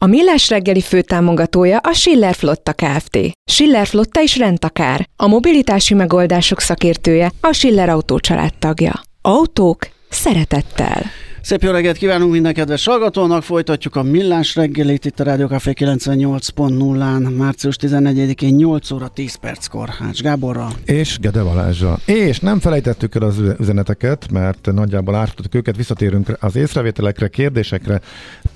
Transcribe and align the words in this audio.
A 0.00 0.06
Millás 0.06 0.48
reggeli 0.48 0.80
főtámogatója 0.80 1.78
a 1.78 1.92
Schiller 1.92 2.34
Flotta 2.34 2.72
Kft. 2.72 3.18
Schiller 3.50 3.86
Flotta 3.86 4.22
is 4.22 4.38
rendtakár. 4.38 5.08
A 5.16 5.26
mobilitási 5.26 5.94
megoldások 5.94 6.60
szakértője 6.60 7.32
a 7.40 7.52
Schiller 7.52 7.88
Autó 7.88 8.20
tagja. 8.58 9.00
Autók 9.22 9.88
szeretettel. 10.08 11.02
Szép 11.46 11.62
jó 11.62 11.70
reggelt 11.70 11.96
kívánunk 11.96 12.32
minden 12.32 12.54
kedves 12.54 12.84
hallgatónak, 12.84 13.42
folytatjuk 13.42 13.96
a 13.96 14.02
Millás 14.02 14.54
reggelit 14.54 15.04
itt 15.04 15.20
a 15.20 15.24
Rádió 15.24 15.46
Café 15.46 15.72
98.0-án, 15.74 17.36
március 17.36 17.76
14-én 17.80 18.54
8 18.54 18.90
óra 18.90 19.08
10 19.08 19.34
perckor 19.34 19.88
Hács 19.88 20.22
Gáborral. 20.22 20.72
És 20.84 21.18
Gede 21.18 21.42
Balázsa. 21.42 21.98
És 22.04 22.38
nem 22.40 22.60
felejtettük 22.60 23.14
el 23.14 23.22
az 23.22 23.36
üzeneteket, 23.58 24.30
mert 24.30 24.68
nagyjából 24.72 25.14
átadtuk 25.14 25.54
őket, 25.54 25.76
visszatérünk 25.76 26.36
az 26.40 26.56
észrevételekre, 26.56 27.28
kérdésekre, 27.28 28.00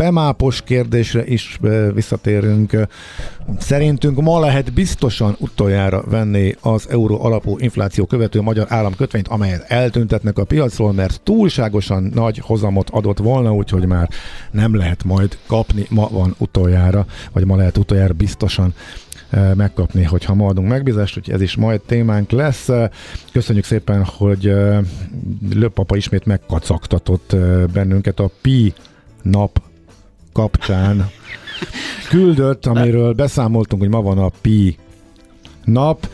pemápos 0.01 0.63
kérdésre 0.63 1.27
is 1.27 1.59
visszatérünk. 1.95 2.87
Szerintünk 3.59 4.21
ma 4.21 4.41
lehet 4.41 4.73
biztosan 4.73 5.37
utoljára 5.39 6.03
venni 6.07 6.55
az 6.61 6.87
euró 6.91 7.25
alapú 7.25 7.59
infláció 7.59 8.05
követő 8.05 8.41
magyar 8.41 8.67
államkötvényt, 8.69 9.29
amelyet 9.29 9.71
eltüntetnek 9.71 10.39
a 10.39 10.45
piacról, 10.45 10.93
mert 10.93 11.21
túlságosan 11.21 12.11
nagy 12.15 12.39
hozamot 12.39 12.91
adott 12.91 13.19
volna, 13.19 13.55
úgyhogy 13.55 13.87
már 13.87 14.09
nem 14.51 14.77
lehet 14.77 15.05
majd 15.05 15.39
kapni, 15.47 15.87
ma 15.91 16.09
van 16.09 16.35
utoljára, 16.39 17.07
vagy 17.33 17.45
ma 17.45 17.57
lehet 17.57 17.77
utoljára 17.77 18.13
biztosan 18.13 18.75
megkapni, 19.55 20.05
hogyha 20.05 20.35
ma 20.35 20.47
adunk 20.47 20.69
megbízást, 20.69 21.17
úgyhogy 21.17 21.35
ez 21.35 21.41
is 21.41 21.57
majd 21.57 21.81
témánk 21.81 22.31
lesz. 22.31 22.69
Köszönjük 23.33 23.65
szépen, 23.65 24.05
hogy 24.05 24.53
Löppapa 25.55 25.97
ismét 25.97 26.27
megkacagtatott 26.27 27.37
bennünket 27.73 28.21
a 28.21 28.31
Pi 28.43 28.75
nap 29.23 29.69
kapcsán. 30.41 31.11
Küldött, 32.09 32.67
amiről 32.67 33.13
beszámoltunk, 33.13 33.83
hogy 33.83 33.91
ma 33.91 34.03
van 34.03 34.19
a 34.19 34.31
Pi 34.41 34.77
nap, 35.65 36.09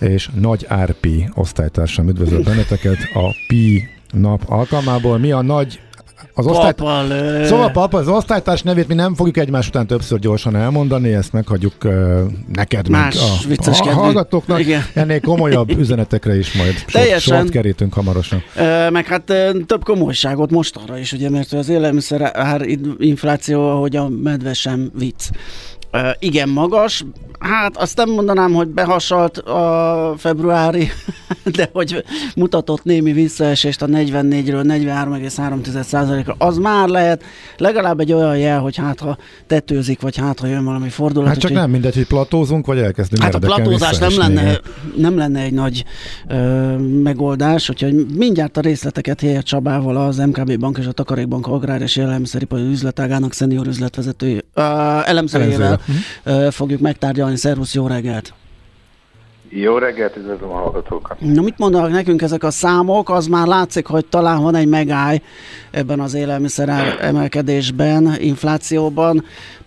és 0.00 0.30
Nagy 0.34 0.64
Árpi 0.68 1.28
osztálytársam 1.34 2.08
üdvözöl 2.08 2.42
benneteket 2.42 2.98
a 3.14 3.34
Pi 3.48 3.88
nap 4.12 4.42
alkalmából. 4.46 5.18
Mi 5.18 5.32
a 5.32 5.42
nagy 5.42 5.80
az 6.34 6.46
osztály... 6.46 6.72
Papa 6.72 7.02
lő. 7.02 7.44
Szóval 7.44 7.70
papa, 7.70 7.98
az 7.98 8.08
osztálytárs 8.08 8.62
nevét 8.62 8.88
mi 8.88 8.94
nem 8.94 9.14
fogjuk 9.14 9.36
egymás 9.36 9.68
után 9.68 9.86
többször 9.86 10.18
gyorsan 10.18 10.56
elmondani, 10.56 11.12
ezt 11.12 11.32
meghagyjuk 11.32 11.74
uh, 11.84 12.20
neked, 12.52 12.88
Más 12.88 13.16
meg 13.48 13.58
a, 13.66 13.88
a 13.88 13.92
hallgatóknak. 13.92 14.60
Igen. 14.60 14.84
Ennél 14.94 15.20
komolyabb 15.20 15.70
üzenetekre 15.78 16.36
is 16.38 16.52
majd 16.52 16.84
Teljesen. 16.92 17.38
sort 17.38 17.50
kerítünk 17.50 17.94
hamarosan. 17.94 18.42
E, 18.54 18.90
meg 18.90 19.06
hát 19.06 19.22
több 19.66 19.84
komolyságot 19.84 20.50
mostanra 20.50 20.98
is, 20.98 21.12
ugye, 21.12 21.30
mert 21.30 21.52
az 21.52 21.68
élelmiszer 21.68 22.32
infláció, 22.98 23.68
ahogy 23.68 23.96
a 23.96 24.08
medve 24.08 24.52
sem 24.54 24.90
vicc. 24.94 25.30
Uh, 25.98 26.10
igen 26.18 26.48
magas, 26.48 27.04
hát 27.38 27.76
azt 27.76 27.96
nem 27.96 28.10
mondanám, 28.10 28.52
hogy 28.52 28.68
behasalt 28.68 29.38
a 29.38 30.14
februári, 30.16 30.90
de 31.56 31.70
hogy 31.72 32.04
mutatott 32.36 32.84
némi 32.84 33.12
visszaesést 33.12 33.82
a 33.82 33.86
44-ről 33.86 34.62
43,3%-ra, 34.62 36.34
az 36.38 36.56
már 36.56 36.88
lehet. 36.88 37.22
Legalább 37.56 38.00
egy 38.00 38.12
olyan 38.12 38.36
jel, 38.36 38.60
hogy 38.60 38.76
hát 38.76 39.00
ha 39.00 39.16
tetőzik, 39.46 40.00
vagy 40.00 40.16
hát 40.16 40.40
ha 40.40 40.46
jön 40.46 40.64
valami 40.64 40.88
fordulat. 40.88 41.28
Hát 41.28 41.38
csak 41.38 41.50
úgy, 41.50 41.56
nem 41.56 41.70
mindegy, 41.70 41.94
hogy 41.94 42.06
platózunk, 42.06 42.66
vagy 42.66 42.78
elkezdünk 42.78 43.22
Hát 43.22 43.34
a 43.34 43.38
platózás 43.38 43.98
nem 43.98 44.16
lenne, 44.16 44.60
nem 44.96 45.16
lenne 45.16 45.40
egy 45.40 45.52
nagy 45.52 45.84
ö, 46.28 46.76
megoldás, 46.76 47.68
úgyhogy 47.68 48.06
mindjárt 48.16 48.56
a 48.56 48.60
részleteket 48.60 49.20
Helye 49.20 49.40
Csabával, 49.40 49.96
az 49.96 50.16
MKB 50.16 50.58
Bank 50.58 50.78
és 50.78 50.86
a 50.86 50.92
Takarékbank 50.92 51.46
Agrár 51.46 51.82
és 51.82 51.96
Élelmiszeripari 51.96 52.62
Üzletágának 52.62 53.32
szenior 53.32 53.66
üzletvezető 53.66 54.44
elemzőjével 55.04 55.80
uh-huh. 55.88 56.50
fogjuk 56.50 56.80
megtárgyalni. 56.80 57.36
Szervusz, 57.36 57.74
jó 57.74 57.86
reggelt! 57.86 58.32
Jó 59.50 59.78
reggelt, 59.78 60.16
üdvözlöm 60.16 60.50
a 60.50 60.54
hallgatókat! 60.54 61.20
Na 61.20 61.42
mit 61.42 61.58
mondanak 61.58 61.90
nekünk 61.90 62.22
ezek 62.22 62.42
a 62.42 62.50
számok? 62.50 63.10
Az 63.10 63.26
már 63.26 63.46
látszik, 63.46 63.86
hogy 63.86 64.06
talán 64.06 64.42
van 64.42 64.54
egy 64.54 64.66
megáll 64.66 65.16
ebben 65.70 66.00
az 66.00 66.14
élelmiszer 66.14 66.96
emelkedésben, 67.00 68.14
inflációban, 68.20 69.24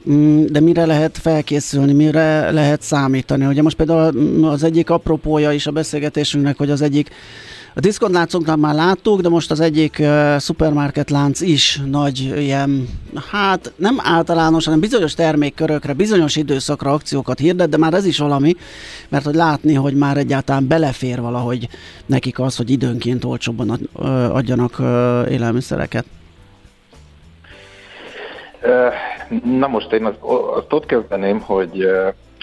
mm, 0.09 0.45
de 0.45 0.59
mire 0.59 0.85
lehet 0.85 1.17
felkészülni, 1.17 1.93
mire 1.93 2.51
lehet 2.51 2.81
számítani? 2.81 3.45
Ugye 3.45 3.61
most 3.61 3.75
például 3.75 4.45
az 4.45 4.63
egyik 4.63 4.89
apropója 4.89 5.51
is 5.51 5.67
a 5.67 5.71
beszélgetésünknek, 5.71 6.57
hogy 6.57 6.69
az 6.69 6.81
egyik 6.81 7.09
a 7.73 7.79
diszkontláncoknál 7.79 8.55
már 8.55 8.75
láttuk, 8.75 9.21
de 9.21 9.29
most 9.29 9.51
az 9.51 9.59
egyik 9.59 9.97
uh, 9.99 10.37
szupermarket 10.37 11.09
lánc 11.09 11.41
is 11.41 11.81
nagy 11.85 12.19
ilyen, 12.19 12.87
hát 13.31 13.73
nem 13.75 13.97
általános, 14.03 14.65
hanem 14.65 14.79
bizonyos 14.79 15.13
termékkörökre, 15.13 15.93
bizonyos 15.93 16.35
időszakra 16.35 16.91
akciókat 16.91 17.39
hirdet, 17.39 17.69
de 17.69 17.77
már 17.77 17.93
ez 17.93 18.05
is 18.05 18.17
valami, 18.17 18.55
mert 19.09 19.25
hogy 19.25 19.35
látni, 19.35 19.73
hogy 19.73 19.93
már 19.93 20.17
egyáltalán 20.17 20.67
belefér 20.67 21.21
valahogy 21.21 21.67
nekik 22.05 22.39
az, 22.39 22.55
hogy 22.55 22.69
időnként 22.69 23.25
olcsóbban 23.25 23.89
adjanak 24.31 24.79
uh, 24.79 24.85
élelmiszereket. 25.31 26.05
Na 29.59 29.67
most 29.67 29.91
én 29.91 30.05
azt, 30.05 30.17
azt 30.57 30.73
ott 30.73 30.85
kezdeném, 30.85 31.39
hogy, 31.39 31.85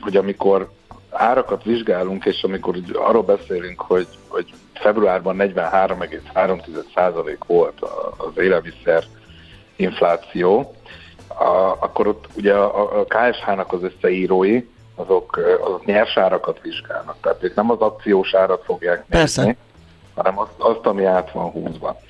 hogy 0.00 0.16
amikor 0.16 0.70
árakat 1.10 1.64
vizsgálunk, 1.64 2.24
és 2.24 2.42
amikor 2.42 2.76
arról 2.92 3.22
beszélünk, 3.22 3.80
hogy, 3.80 4.06
hogy 4.28 4.52
februárban 4.80 5.36
43,3% 5.38 7.36
volt 7.46 7.80
az 8.16 8.42
élelmiszer 8.42 9.04
infláció, 9.76 10.74
a, 11.28 11.76
akkor 11.78 12.06
ott 12.06 12.28
ugye 12.36 12.54
a, 12.54 13.00
a 13.00 13.04
KSH-nak 13.04 13.72
az 13.72 13.82
összeírói, 13.82 14.64
azok, 14.94 15.40
azok 15.64 15.84
nyersárakat 15.84 16.60
vizsgálnak. 16.62 17.16
Tehát 17.20 17.42
itt 17.42 17.54
nem 17.54 17.70
az 17.70 17.80
akciós 17.80 18.34
árat 18.34 18.64
fogják 18.64 19.04
Persze. 19.08 19.42
nézni, 19.42 19.58
hanem 20.14 20.38
azt, 20.38 20.52
azt, 20.58 20.86
ami 20.86 21.04
át 21.04 21.32
van 21.32 21.50
húzva. 21.50 22.00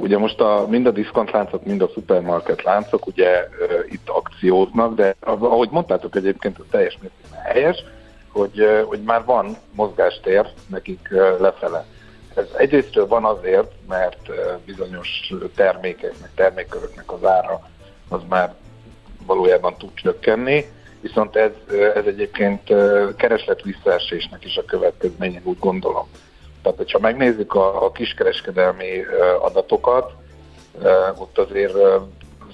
Ugye 0.00 0.18
most 0.18 0.40
a, 0.40 0.66
mind 0.68 0.86
a 0.86 0.90
diszkontláncok, 0.90 1.64
mind 1.64 1.82
a 1.82 1.88
szupermarket 1.94 2.62
láncok 2.62 3.06
ugye 3.06 3.48
itt 3.88 4.08
akcióznak, 4.08 4.94
de 4.94 5.14
ahogy 5.20 5.68
mondtátok 5.70 6.16
egyébként, 6.16 6.58
az 6.58 6.64
teljes 6.70 6.98
mértékben 7.00 7.40
helyes, 7.40 7.84
hogy, 8.32 8.84
hogy 8.86 9.02
már 9.02 9.24
van 9.24 9.56
mozgástér 9.74 10.46
nekik 10.66 11.08
lefele. 11.38 11.84
Ez 12.34 12.46
egyrésztről 12.56 13.06
van 13.06 13.24
azért, 13.24 13.72
mert 13.88 14.30
bizonyos 14.64 15.32
termékeknek, 15.54 16.30
termékköröknek 16.34 17.12
az 17.12 17.24
ára 17.24 17.60
az 18.08 18.20
már 18.28 18.54
valójában 19.26 19.74
tud 19.78 19.90
csökkenni, 19.94 20.64
viszont 21.00 21.36
ez, 21.36 21.50
ez 21.94 22.04
egyébként 22.04 22.62
kereslet 23.16 23.62
visszaesésnek 23.62 24.44
is 24.44 24.56
a 24.56 24.64
következménye, 24.64 25.40
úgy 25.44 25.58
gondolom. 25.58 26.08
Tehát, 26.62 26.78
hogyha 26.78 26.98
megnézzük 26.98 27.54
a, 27.54 27.84
a 27.84 27.92
kiskereskedelmi 27.92 29.04
adatokat, 29.40 30.12
ott 31.18 31.38
azért 31.38 31.76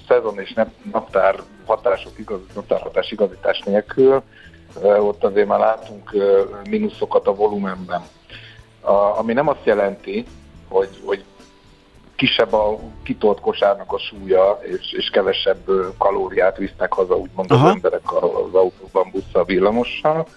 szezon 0.07 0.39
és 0.39 0.53
naptár 0.91 1.35
hatások, 1.65 2.19
igaz, 2.19 2.39
naptárhatás 2.55 3.11
igazítás 3.11 3.61
nélkül 3.65 4.23
ott 4.83 5.23
azért 5.23 5.47
már 5.47 5.59
látunk 5.59 6.11
mínuszokat 6.69 7.27
a 7.27 7.35
volumenben. 7.35 8.01
Ami 9.17 9.33
nem 9.33 9.47
azt 9.47 9.65
jelenti, 9.65 10.25
hogy, 10.67 10.89
hogy 11.05 11.23
kisebb 12.15 12.53
a 12.53 12.79
kitolt 13.03 13.39
kosárnak 13.39 13.93
a 13.93 13.97
súlya, 13.97 14.59
és, 14.61 14.91
és 14.91 15.09
kevesebb 15.09 15.69
kalóriát 15.97 16.57
visznek 16.57 16.93
haza, 16.93 17.15
úgymond 17.15 17.51
Aha. 17.51 17.67
az 17.67 17.73
emberek 17.73 18.13
az 18.13 18.53
autóban, 18.53 19.09
busszal, 19.11 19.45
villamossal, 19.45 20.27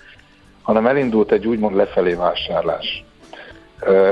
hanem 0.62 0.86
elindult 0.86 1.32
egy 1.32 1.46
úgymond 1.46 1.76
lefelé 1.76 2.14
vásárlás. 2.14 3.04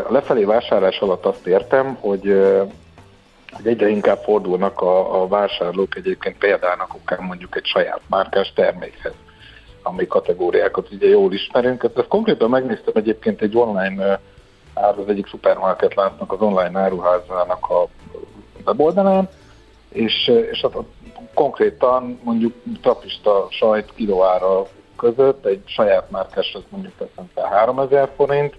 A 0.08 0.12
lefelé 0.12 0.44
vásárlás 0.44 0.98
alatt 0.98 1.24
azt 1.24 1.46
értem, 1.46 1.94
hogy, 2.00 2.22
hogy 3.50 3.66
egyre 3.66 3.88
inkább 3.88 4.22
fordulnak 4.22 4.80
a, 4.80 5.22
a 5.22 5.26
vásárlók 5.28 5.96
egyébként 5.96 6.38
példának 6.38 6.94
okán 6.94 7.22
mondjuk 7.22 7.56
egy 7.56 7.66
saját 7.66 8.00
márkás 8.06 8.52
termékhez 8.54 9.14
ami 9.86 10.06
kategóriákat 10.06 10.90
ugye 10.92 11.08
jól 11.08 11.32
ismerünk. 11.32 11.82
Ezt, 11.82 11.98
ezt 11.98 12.08
konkrétan 12.08 12.50
megnéztem 12.50 12.92
egyébként 12.94 13.42
egy 13.42 13.56
online 13.56 14.20
áru, 14.74 15.02
az 15.02 15.08
egyik 15.08 15.28
szupermarket 15.28 15.94
láncnak 15.94 16.32
az 16.32 16.40
online 16.40 16.78
áruházának 16.78 17.70
a 17.70 17.88
weboldalán, 18.64 19.28
és, 19.88 20.32
és 20.50 20.60
hát 20.60 20.76
konkrétan 21.34 22.20
mondjuk 22.22 22.54
trapista 22.82 23.46
sajt 23.50 23.92
kilóára 23.94 24.66
között 24.96 25.46
egy 25.46 25.62
saját 25.64 26.10
márkás 26.10 26.54
az 26.54 26.62
mondjuk 26.68 26.92
teszem 26.98 27.30
fel 27.34 27.44
3000 27.44 28.10
forint, 28.16 28.54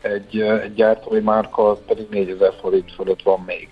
egy, 0.00 0.40
egy 0.40 0.74
gyártói 0.74 1.20
márka 1.20 1.76
pedig 1.86 2.06
4000 2.10 2.52
forint 2.60 2.92
fölött 2.92 3.22
van 3.22 3.42
még. 3.46 3.68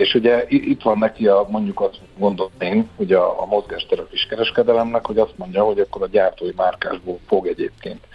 És 0.00 0.14
ugye 0.14 0.44
itt 0.48 0.82
van 0.82 0.98
neki 0.98 1.26
a, 1.26 1.46
mondjuk 1.48 1.80
azt 1.80 2.00
gondolom 2.18 2.52
én, 2.58 2.88
hogy 2.96 3.12
a, 3.12 3.40
a 3.42 3.46
mozgástér 3.46 4.00
a 4.00 4.06
kiskereskedelemnek, 4.06 5.06
hogy 5.06 5.18
azt 5.18 5.36
mondja, 5.36 5.64
hogy 5.64 5.78
akkor 5.80 6.02
a 6.02 6.06
gyártói 6.06 6.52
márkásból 6.56 7.18
fog 7.26 7.46
egyébként 7.46 8.06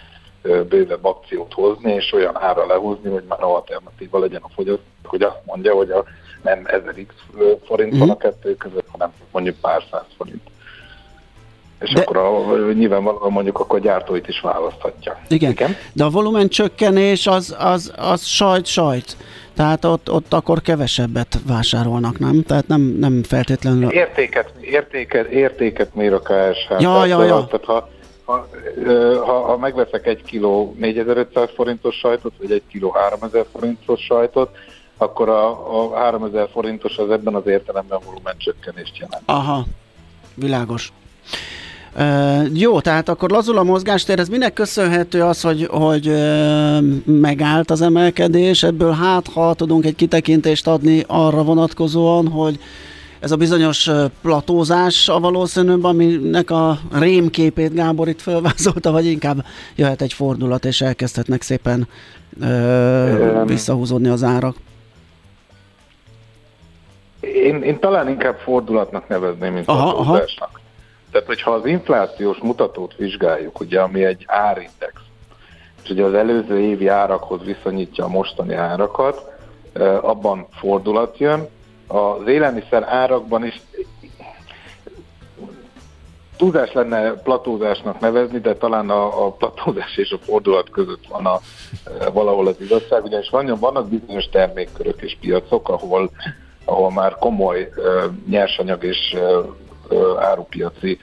bővebb 0.42 1.04
akciót 1.04 1.52
hozni, 1.52 1.92
és 1.92 2.12
olyan 2.12 2.36
ára 2.36 2.66
lehúzni, 2.66 3.10
hogy 3.10 3.24
már 3.28 3.42
alternatíva 3.42 4.18
legyen 4.18 4.40
a 4.42 4.48
fogyasztó, 4.48 4.84
hogy 5.02 5.22
azt 5.22 5.40
mondja, 5.44 5.74
hogy 5.74 5.90
a, 5.90 6.04
nem 6.42 6.62
1000x 6.64 7.08
forint 7.64 7.98
van 7.98 8.10
a 8.10 8.12
mhm. 8.12 8.20
kettő 8.20 8.56
között, 8.56 8.88
hanem 8.90 9.12
mondjuk 9.32 9.56
pár 9.60 9.82
száz 9.90 10.06
forint. 10.16 10.42
És 11.80 11.92
de... 11.92 12.00
akkor 12.00 12.16
a, 12.16 12.72
nyilvánvalóan 12.72 13.32
mondjuk 13.32 13.58
akkor 13.58 13.78
a 13.78 13.82
gyártóit 13.82 14.28
is 14.28 14.40
választhatja. 14.40 15.20
Igen, 15.28 15.50
Igen? 15.50 15.76
de 15.92 16.04
a 16.04 16.10
volumen 16.10 16.48
csökkenés 16.48 17.26
az, 17.26 17.56
az, 17.58 17.92
az 17.96 18.24
sajt-sajt. 18.24 19.16
Tehát 19.56 19.84
ott, 19.84 20.10
ott 20.10 20.32
akkor 20.32 20.60
kevesebbet 20.60 21.38
vásárolnak, 21.46 22.18
nem? 22.18 22.42
Tehát 22.42 22.66
nem, 22.66 22.80
nem 22.80 23.22
feltétlenül... 23.22 23.90
Értéket, 23.90 24.52
értéket, 24.60 25.26
értéket 25.26 25.94
mér 25.94 26.12
a 26.12 26.20
KSH. 26.20 26.70
Ja, 26.70 26.76
tehát, 26.78 27.08
ja, 27.08 27.24
ja. 27.24 27.46
Tehát 27.46 27.64
ha, 27.64 27.88
ha, 28.24 28.48
ha, 29.24 29.40
ha 29.40 29.56
megveszek 29.56 30.06
egy 30.06 30.22
kiló 30.22 30.74
4500 30.78 31.48
forintos 31.54 31.94
sajtot, 31.94 32.32
vagy 32.38 32.50
egy 32.50 32.62
kiló 32.70 32.90
3000 32.90 33.44
forintos 33.52 34.00
sajtot, 34.00 34.56
akkor 34.96 35.28
a, 35.28 35.48
a 35.82 35.96
3000 35.96 36.48
forintos 36.52 36.96
az 36.96 37.10
ebben 37.10 37.34
az 37.34 37.46
értelemben 37.46 37.98
volumen 38.04 38.34
csökkenést 38.38 38.96
jelent. 38.96 39.22
Aha, 39.26 39.64
világos. 40.34 40.92
Uh, 41.98 42.58
jó, 42.58 42.80
tehát 42.80 43.08
akkor 43.08 43.30
lazul 43.30 43.58
a 43.58 43.62
mozgástér, 43.62 44.18
ez 44.18 44.28
minek 44.28 44.52
köszönhető 44.52 45.22
az, 45.22 45.40
hogy, 45.40 45.66
hogy 45.70 46.08
uh, 46.08 46.78
megállt 47.04 47.70
az 47.70 47.80
emelkedés, 47.80 48.62
ebből 48.62 48.92
hát 48.92 49.28
ha 49.28 49.54
tudunk 49.54 49.84
egy 49.84 49.94
kitekintést 49.94 50.66
adni 50.66 51.04
arra 51.06 51.42
vonatkozóan, 51.42 52.28
hogy 52.28 52.58
ez 53.20 53.30
a 53.30 53.36
bizonyos 53.36 53.90
platózás 54.22 55.08
a 55.08 55.20
valószínűbb, 55.20 55.84
aminek 55.84 56.50
a 56.50 56.78
rémképét 56.92 57.74
Gábor 57.74 58.08
itt 58.08 58.20
felvázolta, 58.20 58.92
vagy 58.92 59.06
inkább 59.06 59.44
jöhet 59.74 60.02
egy 60.02 60.12
fordulat, 60.12 60.64
és 60.64 60.80
elkezdhetnek 60.80 61.42
szépen 61.42 61.88
ö, 62.40 63.42
visszahúzódni 63.46 64.08
az 64.08 64.22
árak? 64.22 64.56
Én, 67.20 67.62
én 67.62 67.78
talán 67.78 68.08
inkább 68.08 68.36
fordulatnak 68.36 69.08
nevezném, 69.08 69.52
mint 69.52 69.68
aha. 69.68 69.98
Aha. 69.98 70.20
Tehát, 71.16 71.30
hogyha 71.30 71.50
az 71.50 71.66
inflációs 71.66 72.38
mutatót 72.38 72.94
vizsgáljuk, 72.96 73.60
ugye, 73.60 73.80
ami 73.80 74.04
egy 74.04 74.24
árindex, 74.26 74.92
és 75.82 75.90
ugye 75.90 76.04
az 76.04 76.14
előző 76.14 76.60
évi 76.60 76.88
árakhoz 76.88 77.44
viszonyítja 77.44 78.04
a 78.04 78.08
mostani 78.08 78.54
árakat, 78.54 79.32
abban 80.00 80.46
fordulat 80.50 81.18
jön, 81.18 81.48
az 81.86 82.26
élelmiszer 82.26 82.82
árakban 82.82 83.44
is 83.44 83.60
túlzás 86.36 86.72
lenne 86.72 87.12
platózásnak 87.12 88.00
nevezni, 88.00 88.38
de 88.38 88.54
talán 88.54 88.90
a, 88.90 89.26
a 89.26 89.30
platózás 89.30 89.96
és 89.96 90.10
a 90.10 90.18
fordulat 90.18 90.70
között 90.70 91.06
van 91.08 91.26
a, 91.26 91.40
e, 92.00 92.08
valahol 92.08 92.46
az 92.46 92.60
igazság, 92.60 93.04
ugyanis 93.04 93.28
van, 93.28 93.56
vannak 93.60 93.88
bizonyos 93.88 94.28
termékkörök 94.28 95.02
és 95.02 95.16
piacok, 95.20 95.68
ahol, 95.68 96.10
ahol 96.64 96.90
már 96.90 97.14
komoly 97.18 97.60
e, 97.60 97.70
nyersanyag 98.28 98.84
és 98.84 99.12
e 99.12 99.64
árupiaci 100.18 100.98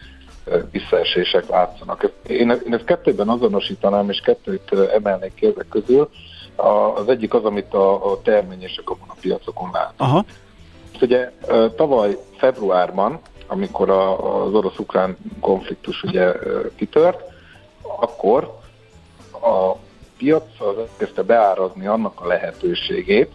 visszaesések 0.71 1.47
látszanak. 1.47 2.11
Én, 2.27 2.61
én 2.65 2.73
ezt 2.73 2.83
kettőben 2.83 3.29
azonosítanám, 3.29 4.09
és 4.09 4.19
kettőt 4.19 4.71
emelnék 4.93 5.33
ki 5.33 5.45
ezek 5.45 5.67
közül. 5.69 6.09
Az 6.95 7.09
egyik 7.09 7.33
az, 7.33 7.45
amit 7.45 7.73
a, 7.73 8.11
a 8.11 8.21
terményesek 8.21 8.89
a 8.89 9.15
piacokon 9.21 9.69
látunk. 9.73 9.95
Aha 9.97 10.25
ugye 11.03 11.31
tavaly 11.75 12.17
februárban, 12.37 13.19
amikor 13.47 13.89
az 13.89 14.53
orosz-ukrán 14.53 15.17
konfliktus 15.39 16.03
ugye 16.03 16.33
kitört, 16.75 17.21
akkor 17.81 18.59
a 19.31 19.75
piac 20.17 20.43
az 20.59 20.77
elkezdte 20.77 21.21
beárazni 21.21 21.85
annak 21.85 22.21
a 22.21 22.27
lehetőségét, 22.27 23.31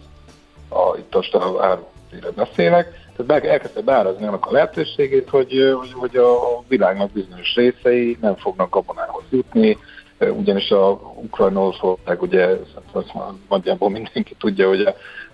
a, 0.69 0.97
itt 0.97 1.15
most 1.15 1.35
a 1.35 1.63
árutére 1.63 2.31
beszélek, 2.35 3.08
tehát 3.27 3.45
elkezdte 3.45 3.81
beárazni 3.81 4.25
annak 4.25 4.45
a 4.45 4.51
lehetőségét, 4.51 5.29
hogy, 5.29 5.77
hogy, 5.93 6.17
a 6.17 6.63
világnak 6.67 7.11
bizonyos 7.11 7.55
részei 7.55 8.17
nem 8.21 8.35
fognak 8.35 8.69
gabonához 8.69 9.23
jutni, 9.29 9.77
ugyanis 10.19 10.69
a 10.69 10.89
ukrajna 11.15 11.61
ország, 11.61 12.21
ugye 12.21 12.47
azt 12.91 13.13
nagyjából 13.49 13.89
mindenki 13.89 14.35
tudja, 14.39 14.67
hogy 14.67 14.81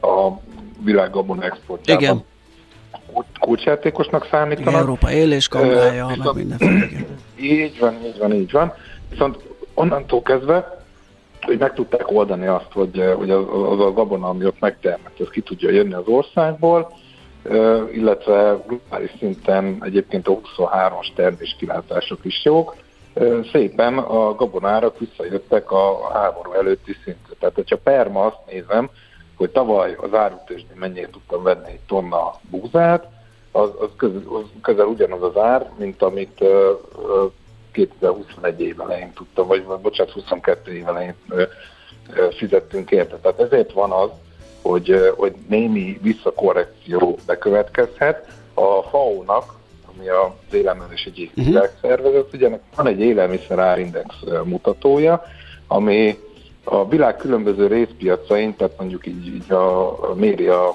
a, 0.01 0.39
világ 0.83 1.11
gabona 1.11 1.43
exportjában 1.43 2.03
Igen. 2.03 2.23
kulcsjátékosnak 3.39 4.27
számítanak. 4.31 4.69
Igen, 4.69 4.81
Európa 4.81 5.11
élés 5.11 5.47
kamrája, 5.47 6.07
meg 6.07 6.33
mindenféle. 6.33 6.87
Így 7.39 7.79
van, 7.79 7.93
így 8.05 8.17
van, 8.17 8.33
így 8.33 8.51
van. 8.51 8.73
Viszont 9.09 9.37
onnantól 9.73 10.21
kezdve, 10.21 10.83
hogy 11.41 11.57
meg 11.57 11.73
tudták 11.73 12.11
oldani 12.11 12.45
azt, 12.45 12.71
hogy, 12.71 13.03
hogy 13.17 13.29
az, 13.29 13.45
az 13.49 13.79
a 13.79 13.93
gabona, 13.93 14.29
ami 14.29 14.45
ott 14.45 14.59
megtermett, 14.59 15.19
ez 15.19 15.29
ki 15.29 15.41
tudja 15.41 15.69
jönni 15.69 15.93
az 15.93 16.07
országból, 16.07 16.91
illetve 17.93 18.57
globális 18.67 19.11
szinten 19.19 19.77
egyébként 19.81 20.27
a 20.27 20.39
23-as 20.39 21.13
terméskilátások 21.15 22.25
is 22.25 22.45
jók, 22.45 22.75
szépen 23.51 23.97
a 23.97 24.35
gabonárak 24.35 24.99
visszajöttek 24.99 25.71
a 25.71 26.09
háború 26.13 26.51
előtti 26.51 26.95
szintre. 27.03 27.33
Tehát, 27.39 27.55
hogyha 27.55 27.77
perma 27.77 28.25
azt 28.25 28.39
nézem, 28.51 28.89
hogy 29.35 29.49
tavaly 29.49 29.95
az 30.01 30.13
árutősdén 30.13 30.77
mennyire 30.77 31.09
tudtam 31.09 31.43
venni 31.43 31.67
egy 31.67 31.79
tonna 31.87 32.33
búzát, 32.49 33.07
az, 33.51 33.69
az, 33.79 33.89
közel, 33.97 34.21
az 34.25 34.43
közel 34.61 34.85
ugyanaz 34.85 35.21
az 35.21 35.37
ár, 35.37 35.71
mint 35.77 36.01
amit 36.01 36.41
uh, 36.41 37.31
2021 37.71 38.61
év 38.61 38.79
elején 38.79 39.13
tudtam, 39.13 39.47
vagy 39.47 39.63
bocsánat, 39.81 40.13
22 40.13 40.71
év 40.71 40.87
elején 40.87 41.15
fizettünk 42.37 42.91
érte. 42.91 43.17
Tehát 43.17 43.39
ezért 43.39 43.71
van 43.71 43.91
az, 43.91 44.09
hogy, 44.67 45.13
hogy 45.17 45.33
némi 45.47 45.99
visszakorrekció 46.01 47.17
bekövetkezhet. 47.25 48.27
A 48.53 48.81
FAO-nak, 48.89 49.55
ami 49.95 50.07
az 50.09 50.53
élelmezés 50.53 51.05
egyik 51.05 51.31
uh-huh. 51.37 51.67
szervezet, 51.81 52.33
ugye 52.33 52.59
van 52.75 52.87
egy 52.87 52.99
élelmiszer 52.99 53.59
árindex 53.59 54.15
mutatója, 54.43 55.23
ami 55.67 56.17
a 56.63 56.87
világ 56.87 57.17
különböző 57.17 57.67
részpiacain, 57.67 58.55
tehát 58.55 58.77
mondjuk 58.79 59.07
így, 59.07 59.27
így 59.27 59.51
a, 59.51 59.87
a 60.09 60.13
méri 60.15 60.47
a, 60.47 60.67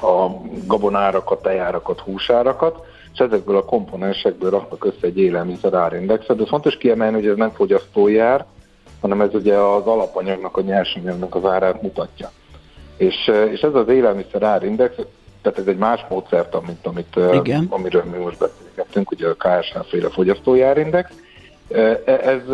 a 0.00 0.40
gabonárakat, 0.66 1.42
tejárakat, 1.42 2.00
húsárakat, 2.00 2.84
és 3.12 3.18
ezekből 3.18 3.56
a 3.56 3.64
komponensekből 3.64 4.50
raknak 4.50 4.84
össze 4.84 5.06
egy 5.06 5.18
élelmiszer 5.18 5.74
árindexet. 5.74 6.36
De 6.36 6.46
fontos 6.46 6.76
kiemelni, 6.76 7.14
hogy 7.14 7.26
ez 7.26 7.36
nem 7.36 7.50
fogyasztói 7.50 8.18
ár, 8.18 8.46
hanem 9.00 9.20
ez 9.20 9.34
ugye 9.34 9.56
az 9.56 9.86
alapanyagnak, 9.86 10.56
a 10.56 10.60
nyersanyagnak 10.60 11.34
az 11.34 11.44
árát 11.44 11.82
mutatja. 11.82 12.30
És, 13.02 13.30
és 13.52 13.60
ez 13.60 13.74
az 13.74 13.88
élelmiszer 13.88 14.42
árindex, 14.42 14.94
tehát 15.42 15.58
ez 15.58 15.66
egy 15.66 15.76
más 15.76 16.04
módszert, 16.08 16.66
mint 16.66 16.86
amit, 16.86 17.16
Igen. 17.32 17.66
amiről 17.70 18.04
mi 18.04 18.18
most 18.18 18.38
beszélgettünk, 18.38 19.10
ugye 19.10 19.28
a 19.28 19.34
KSH 19.34 19.78
féle 19.88 20.10
fogyasztói 20.10 20.62
árindex, 20.62 21.12
E, 21.72 22.02
ez, 22.06 22.48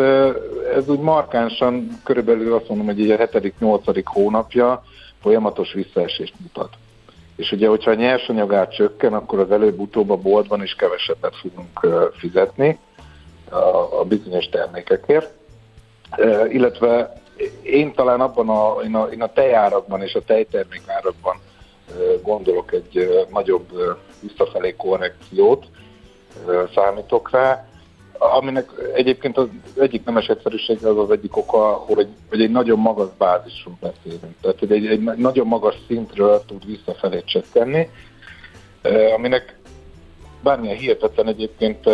ez 0.75 0.89
úgy 0.89 0.99
markánsan, 0.99 2.01
körülbelül 2.05 2.55
azt 2.55 2.69
mondom, 2.69 2.87
hogy 2.87 3.01
így 3.01 3.11
a 3.11 3.17
7.-8. 3.17 4.03
hónapja 4.05 4.83
folyamatos 5.23 5.73
visszaesést 5.73 6.35
mutat. 6.41 6.75
És 7.37 7.53
ugye, 7.53 7.69
hogyha 7.69 7.91
a 7.91 7.95
nyersanyagát 7.95 8.75
csökken, 8.75 9.13
akkor 9.13 9.39
az 9.39 9.51
előbb-utóbb 9.51 10.11
a 10.11 10.17
boltban 10.17 10.63
is 10.63 10.75
kevesebbet 10.75 11.37
fogunk 11.37 11.87
fizetni 12.19 12.79
a, 13.51 13.99
a 14.01 14.05
bizonyos 14.09 14.49
termékekért. 14.49 15.31
Illetve 16.49 17.18
én 17.63 17.95
talán 17.95 18.21
abban 18.21 18.49
a, 18.49 18.83
én 18.85 18.95
a, 18.95 19.05
én 19.05 19.23
a 19.23 19.33
tejárakban 19.33 20.03
és 20.03 20.15
a 20.15 20.25
tejtermékárakban 20.25 21.37
gondolok 22.23 22.73
egy 22.73 23.27
nagyobb 23.31 23.97
visszafelé 24.21 24.75
korrekciót, 24.77 25.67
számítok 26.75 27.31
rá, 27.31 27.69
aminek 28.19 28.71
egyébként 28.95 29.37
az 29.37 29.49
egyik 29.79 30.05
nemes 30.05 30.27
egyszerűsége 30.27 30.89
az 30.89 30.99
az 30.99 31.11
egyik 31.11 31.37
oka, 31.37 31.73
hogy 31.73 31.99
egy, 31.99 32.09
hogy 32.29 32.43
egy 32.43 32.51
nagyon 32.51 32.79
magas 32.79 33.09
bázisról 33.19 33.79
beszélünk. 33.81 34.35
Tehát, 34.41 34.63
egy, 34.63 34.87
egy 34.87 35.01
nagyon 35.01 35.47
magas 35.47 35.75
szintről 35.87 36.43
tud 36.47 36.67
visszafelé 36.67 37.23
csökkenni, 37.25 37.91
aminek 39.15 39.59
bármilyen 40.43 40.77
hihetetlen 40.77 41.27
egyébként 41.27 41.89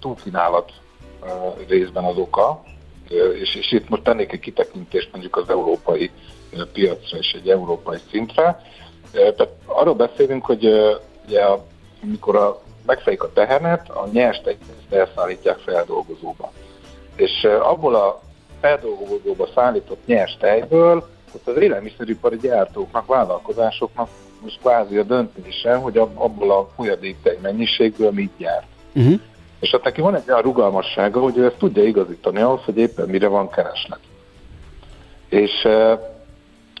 túlkínálat 0.00 0.72
részben 1.68 2.04
az 2.04 2.16
oka, 2.16 2.62
és, 3.40 3.54
és 3.54 3.72
itt 3.72 3.88
most 3.88 4.02
tennék 4.02 4.32
egy 4.32 4.40
kitekintést 4.40 5.08
mondjuk 5.12 5.36
az 5.36 5.50
európai 5.50 6.10
piacra 6.72 7.18
és 7.18 7.32
egy 7.32 7.48
európai 7.48 7.98
szintre. 8.10 8.62
Tehát 9.12 9.48
arról 9.64 9.94
beszélünk, 9.94 10.44
hogy 10.44 10.64
ugye 11.26 11.42
amikor 12.02 12.36
a 12.36 12.62
megfejik 12.86 13.22
a 13.22 13.32
tehenet, 13.32 13.88
a 13.90 14.08
nyers 14.12 14.40
ezt 14.44 14.58
elszállítják 14.90 15.58
feldolgozóba. 15.58 16.52
És 17.16 17.44
abból 17.44 17.94
a 17.94 18.22
feldolgozóba 18.60 19.48
szállított 19.54 20.06
nyers 20.06 20.36
tejből, 20.40 21.08
ott 21.34 21.46
az 21.46 21.62
élelmiszeripari 21.62 22.36
gyártóknak, 22.36 23.06
vállalkozásoknak 23.06 24.08
most 24.42 24.58
kvázi 24.60 24.96
a 24.96 25.02
döntése, 25.02 25.74
hogy 25.74 25.98
abból 25.98 26.50
a 26.50 26.68
tej 27.22 27.38
mennyiségből 27.42 28.10
mit 28.10 28.30
gyárt. 28.38 28.66
Uh-huh. 28.94 29.20
És 29.60 29.72
ott 29.72 29.84
neki 29.84 30.00
van 30.00 30.14
egy 30.14 30.28
olyan 30.28 30.42
rugalmassága, 30.42 31.20
hogy 31.20 31.36
ő 31.36 31.44
ezt 31.44 31.58
tudja 31.58 31.84
igazítani 31.84 32.40
ahhoz, 32.40 32.64
hogy 32.64 32.76
éppen 32.76 33.08
mire 33.08 33.28
van 33.28 33.50
kereslet. 33.50 34.00
És 35.28 35.68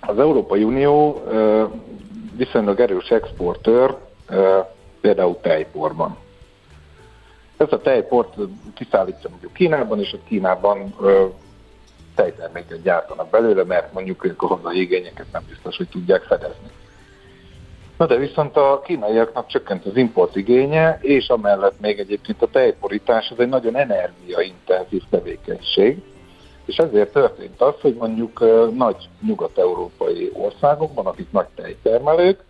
az 0.00 0.18
Európai 0.18 0.62
Unió 0.64 1.22
viszonylag 2.36 2.80
erős 2.80 3.08
exportőr, 3.08 3.96
például 5.00 5.40
tejporban. 5.40 6.16
Ez 7.56 7.72
a 7.72 7.80
tejport 7.80 8.34
kiszállítja 8.74 9.30
mondjuk 9.30 9.52
Kínában, 9.52 10.00
és 10.00 10.12
ott 10.12 10.26
Kínában 10.28 10.94
tejterméket 12.14 12.82
gyártanak 12.82 13.30
belőle, 13.30 13.64
mert 13.64 13.92
mondjuk 13.92 14.24
ők 14.24 14.42
a 14.42 14.46
hazai 14.46 14.80
igényeket 14.80 15.26
nem 15.32 15.42
biztos, 15.48 15.76
hogy 15.76 15.88
tudják 15.88 16.22
fedezni. 16.22 16.70
Na 17.96 18.06
de 18.06 18.16
viszont 18.16 18.56
a 18.56 18.80
kínaiaknak 18.84 19.46
csökkent 19.46 19.86
az 19.86 19.96
import 19.96 20.36
igénye, 20.36 20.98
és 21.00 21.28
amellett 21.28 21.80
még 21.80 21.98
egyébként 21.98 22.42
a 22.42 22.46
tejporítás 22.46 23.30
az 23.30 23.40
egy 23.40 23.48
nagyon 23.48 23.76
energiaintenzív 23.76 25.02
tevékenység, 25.10 26.02
és 26.64 26.76
ezért 26.76 27.12
történt 27.12 27.60
az, 27.60 27.74
hogy 27.80 27.94
mondjuk 27.94 28.40
nagy 28.76 29.08
nyugat-európai 29.26 30.30
országokban, 30.34 31.06
akik 31.06 31.30
nagy 31.30 31.46
tejtermelők, 31.54 32.44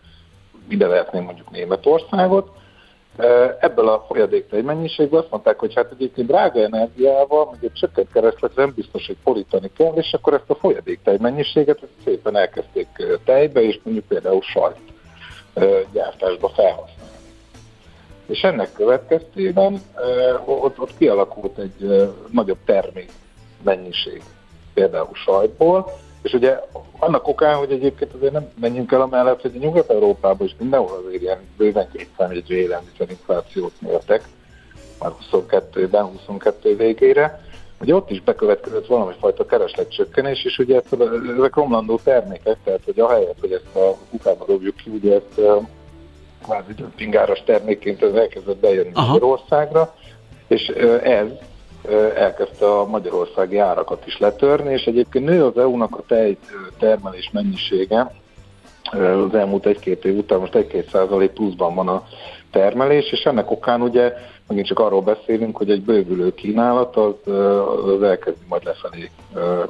ide 0.68 0.86
lehetnénk 0.86 1.24
mondjuk 1.24 1.50
Németországot, 1.50 2.48
ebből 3.60 3.88
a 3.88 4.04
folyadéktej 4.08 4.62
mennyiségből 4.62 5.20
azt 5.20 5.30
mondták, 5.30 5.58
hogy 5.58 5.74
hát 5.74 5.92
egyébként 5.92 6.26
drága 6.26 6.60
energiával, 6.60 7.48
meg 7.50 7.64
egy 7.64 7.72
csökkent 7.72 8.12
kereslet 8.12 8.56
nem 8.56 8.72
biztos, 8.74 9.06
hogy 9.06 9.16
polítani 9.24 9.70
kell, 9.76 9.92
és 9.94 10.12
akkor 10.12 10.34
ezt 10.34 10.50
a 10.50 10.54
folyadéktej 10.54 11.16
mennyiséget 11.20 11.78
szépen 12.04 12.36
elkezdték 12.36 12.88
tejbe, 13.24 13.62
és 13.62 13.80
mondjuk 13.82 14.06
például 14.06 14.42
sajt 14.42 14.76
gyártásba 15.92 16.48
felhasználni. 16.48 17.14
És 18.26 18.40
ennek 18.40 18.72
következtében 18.72 19.80
ott, 20.44 20.80
ott 20.80 20.96
kialakult 20.96 21.58
egy 21.58 22.10
nagyobb 22.30 22.58
termék 22.64 23.12
mennyiség, 23.62 24.22
például 24.74 25.14
sajtból, 25.14 25.92
és 26.22 26.32
ugye 26.32 26.60
annak 26.98 27.28
okán, 27.28 27.56
hogy 27.56 27.72
egyébként 27.72 28.12
azért 28.12 28.32
nem 28.32 28.48
menjünk 28.60 28.92
el 28.92 29.00
amellett, 29.00 29.40
hogy 29.40 29.56
a 29.56 29.58
Nyugat-Európában 29.58 30.46
is 30.46 30.54
mindenhol 30.58 31.02
azért 31.06 31.22
ilyen 31.22 31.38
bőven 31.56 31.88
két 31.92 32.08
számjegyű 32.16 32.54
élelmiszerinflációt 32.56 33.72
mértek, 33.80 34.28
már 35.00 35.12
22-ben, 35.32 36.04
22 36.04 36.76
végére, 36.76 37.45
hogy 37.78 37.92
ott 37.92 38.10
is 38.10 38.22
bekövetkezett 38.22 38.86
valami 38.86 39.12
fajta 39.20 39.46
keresletcsökkenés, 39.46 40.44
és 40.44 40.58
ugye 40.58 40.80
ezek 41.38 41.54
romlandó 41.54 42.00
termékek, 42.04 42.56
tehát 42.64 42.80
hogy 42.84 43.00
ahelyett, 43.00 43.40
hogy 43.40 43.52
ezt 43.52 43.76
a 43.76 43.96
kukába 44.10 44.44
dobjuk 44.46 44.76
ki, 44.76 44.90
ugye 44.90 45.14
ezt 45.14 45.40
kvázi 46.42 46.74
dömpingáras 46.74 47.42
termékként 47.44 48.02
ez 48.02 48.14
elkezdett 48.14 48.56
bejönni 48.56 48.90
Aha. 48.92 49.12
Magyarországra, 49.12 49.94
és 50.46 50.66
ez 51.02 51.26
elkezdte 52.14 52.66
a 52.66 52.86
magyarországi 52.86 53.58
árakat 53.58 54.06
is 54.06 54.18
letörni, 54.18 54.72
és 54.72 54.84
egyébként 54.84 55.24
nő 55.24 55.44
az 55.44 55.58
EU-nak 55.58 55.96
a 55.96 56.02
tej 56.06 56.36
termelés 56.78 57.30
mennyisége 57.32 58.12
az 58.92 59.34
elmúlt 59.34 59.66
egy-két 59.66 60.04
év 60.04 60.16
után, 60.16 60.38
most 60.38 60.54
egy-két 60.54 60.88
százalék 60.88 61.30
pluszban 61.30 61.74
van 61.74 61.88
a 61.88 62.06
termelés, 62.50 63.12
és 63.12 63.20
ennek 63.20 63.50
okán 63.50 63.82
ugye 63.82 64.12
megint 64.48 64.66
csak 64.66 64.78
arról 64.78 65.02
beszélünk, 65.02 65.56
hogy 65.56 65.70
egy 65.70 65.82
bővülő 65.82 66.34
kínálat 66.34 66.96
az, 66.96 67.32
az 67.84 68.02
elkezdi 68.02 68.44
majd 68.48 68.64
lefelé 68.64 69.10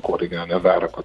korrigálni 0.00 0.52
az 0.52 0.64
árakat. 0.66 1.04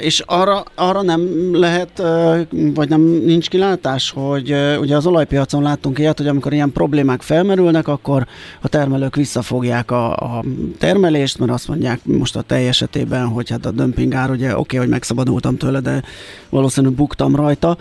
És 0.00 0.22
arra, 0.26 0.64
arra 0.74 1.02
nem 1.02 1.50
lehet, 1.52 2.02
vagy 2.50 2.88
nem 2.88 3.00
nincs 3.00 3.48
kilátás, 3.48 4.10
hogy 4.10 4.54
ugye 4.80 4.96
az 4.96 5.06
olajpiacon 5.06 5.62
láttunk 5.62 5.98
ilyet, 5.98 6.18
hogy 6.18 6.26
amikor 6.26 6.52
ilyen 6.52 6.72
problémák 6.72 7.22
felmerülnek, 7.22 7.88
akkor 7.88 8.26
a 8.60 8.68
termelők 8.68 9.16
visszafogják 9.16 9.90
a, 9.90 10.12
a 10.12 10.44
termelést, 10.78 11.38
mert 11.38 11.52
azt 11.52 11.68
mondják 11.68 12.00
most 12.04 12.36
a 12.36 12.42
tej 12.42 12.68
esetében, 12.68 13.26
hogy 13.26 13.50
hát 13.50 13.66
a 13.66 13.70
dömpingár, 13.70 14.30
ugye 14.30 14.48
oké, 14.48 14.58
okay, 14.58 14.78
hogy 14.78 14.88
megszabadultam 14.88 15.56
tőle, 15.56 15.80
de 15.80 16.02
valószínűleg 16.48 16.96
buktam 16.96 17.36
rajta, 17.36 17.76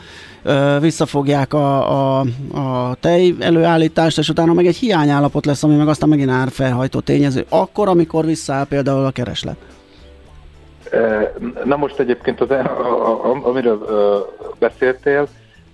visszafogják 0.79 1.53
a, 1.53 2.19
a, 2.19 2.25
a 2.51 2.95
tej 2.99 3.35
előállítást, 3.39 4.17
és 4.17 4.29
utána 4.29 4.53
meg 4.53 4.65
egy 4.65 4.75
hiányállapot 4.75 5.45
lesz, 5.45 5.63
ami 5.63 5.75
meg 5.75 5.87
aztán 5.87 6.09
megint 6.09 6.29
árfelhajtó 6.29 6.99
tényező, 6.99 7.45
akkor, 7.49 7.87
amikor 7.87 8.25
visszaáll 8.25 8.65
például 8.65 9.05
a 9.05 9.11
kereslet. 9.11 9.57
Na 11.63 11.75
most 11.75 11.99
egyébként, 11.99 12.41
az, 12.41 12.49
amiről 13.43 13.85
beszéltél, 14.59 15.27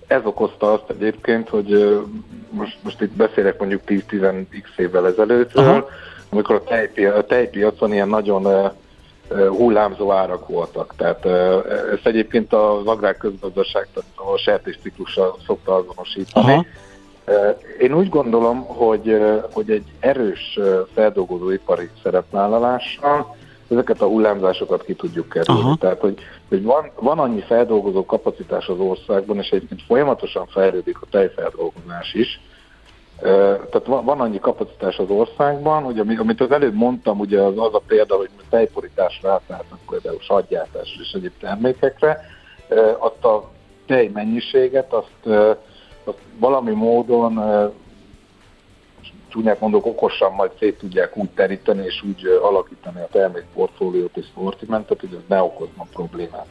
ez 0.06 0.20
okozta 0.24 0.72
azt 0.72 0.90
egyébként, 0.90 1.48
hogy 1.48 2.00
most, 2.50 2.78
most 2.82 3.00
itt 3.00 3.12
beszélek 3.12 3.58
mondjuk 3.58 3.82
10-10x 3.86 4.76
évvel 4.76 5.06
ezelőttről, 5.06 5.64
Aha. 5.64 5.88
amikor 6.28 6.54
a, 6.54 6.62
tejpi, 6.64 7.04
a 7.04 7.22
tejpiacon 7.22 7.92
ilyen 7.92 8.08
nagyon 8.08 8.72
hullámzó 9.48 10.12
árak 10.12 10.48
voltak. 10.48 10.94
Tehát 10.96 11.26
ezt 11.92 12.06
egyébként 12.06 12.52
az 12.52 12.86
agrárközgazdaság, 12.86 13.88
a 14.14 14.36
sertésciklusa 14.36 15.36
szokta 15.46 15.74
azonosítani. 15.74 16.52
Aha. 16.52 16.64
Én 17.78 17.94
úgy 17.94 18.08
gondolom, 18.08 18.64
hogy, 18.64 19.18
hogy 19.52 19.70
egy 19.70 19.84
erős 20.00 20.58
feldolgozóipari 20.94 21.90
szerepvállalással 22.02 23.36
ezeket 23.68 24.00
a 24.00 24.06
hullámzásokat 24.06 24.84
ki 24.84 24.94
tudjuk 24.94 25.28
kerülni. 25.28 25.60
Aha. 25.60 25.76
Tehát, 25.76 26.00
hogy, 26.00 26.18
hogy 26.48 26.62
van, 26.62 26.90
van 27.00 27.18
annyi 27.18 27.40
feldolgozó 27.40 28.04
kapacitás 28.04 28.66
az 28.66 28.78
országban, 28.78 29.36
és 29.36 29.48
egyébként 29.48 29.82
folyamatosan 29.82 30.46
fejlődik 30.46 30.96
a 31.00 31.06
tejfeldolgozás 31.10 32.14
is, 32.14 32.40
tehát 33.20 33.86
van, 33.86 34.04
van 34.04 34.20
annyi 34.20 34.38
kapacitás 34.38 34.98
az 34.98 35.10
országban, 35.10 35.82
hogy 35.82 35.98
amit 35.98 36.40
az 36.40 36.50
előbb 36.50 36.74
mondtam, 36.74 37.18
ugye 37.18 37.40
az, 37.40 37.54
az 37.56 37.74
a 37.74 37.82
példa, 37.86 38.16
hogy 38.16 38.28
tejporításra 38.50 39.30
átállnak 39.30 39.78
például 39.88 40.20
sadgyártásra 40.20 41.02
és 41.02 41.12
egyéb 41.12 41.32
termékekre, 41.40 42.20
azt 42.98 43.24
a 43.24 43.50
tej 43.86 44.10
mennyiséget, 44.14 44.92
azt, 44.92 45.36
azt 46.04 46.18
valami 46.38 46.70
módon 46.70 47.38
csúnyák 49.28 49.60
mondok, 49.60 49.86
okosan 49.86 50.32
majd 50.32 50.50
szét 50.58 50.78
tudják 50.78 51.16
úgy 51.16 51.30
teríteni 51.30 51.84
és 51.84 52.02
úgy 52.02 52.26
alakítani 52.42 53.00
a 53.00 53.08
termékportfóliót 53.12 54.16
és 54.16 54.26
szortimentet, 54.34 55.00
hogy 55.00 55.14
ez 55.14 55.24
ne 55.28 55.42
okozna 55.42 55.86
problémát. 55.92 56.46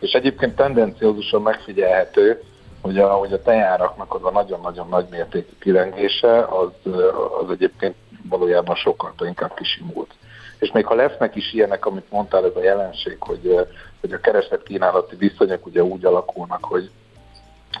És 0.00 0.12
egyébként 0.12 0.56
tendenciózusan 0.56 1.42
megfigyelhető, 1.42 2.42
hogy 2.80 2.98
a, 2.98 3.08
hogy 3.08 3.32
a 3.32 3.42
tejáraknak 3.42 4.14
az 4.14 4.24
a 4.24 4.30
nagyon-nagyon 4.30 4.88
nagy 4.88 5.06
mértékű 5.10 5.52
kilengése, 5.60 6.44
az, 6.44 6.92
az 7.42 7.50
egyébként 7.50 7.94
valójában 8.28 8.74
sokkal 8.74 9.12
inkább 9.18 9.54
kisimult. 9.54 10.14
És 10.58 10.72
még 10.72 10.86
ha 10.86 10.94
lesznek 10.94 11.34
is 11.34 11.52
ilyenek, 11.52 11.86
amit 11.86 12.10
mondtál, 12.10 12.44
ez 12.44 12.56
a 12.56 12.62
jelenség, 12.62 13.16
hogy, 13.18 13.68
hogy 14.00 14.12
a 14.12 14.20
kereslet-kínálati 14.20 15.16
viszonyok 15.16 15.66
ugye 15.66 15.82
úgy 15.82 16.04
alakulnak, 16.04 16.64
hogy 16.64 16.90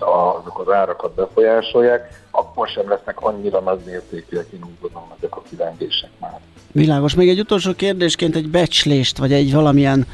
azok 0.00 0.64
az 0.66 0.74
árakat 0.74 1.14
befolyásolják, 1.14 2.22
akkor 2.30 2.68
sem 2.68 2.88
lesznek 2.88 3.20
annyira 3.20 3.60
nagy 3.60 3.80
mértékűek, 3.86 4.46
én 4.52 4.60
úgy 4.64 4.78
gondolom, 4.80 5.08
ezek 5.18 5.36
a 5.36 5.42
kilengések 5.50 6.10
már. 6.18 6.40
Világos. 6.72 7.14
Még 7.14 7.28
egy 7.28 7.40
utolsó 7.40 7.72
kérdésként 7.72 8.36
egy 8.36 8.48
becslést, 8.48 9.18
vagy 9.18 9.32
egy 9.32 9.52
valamilyen 9.52 10.06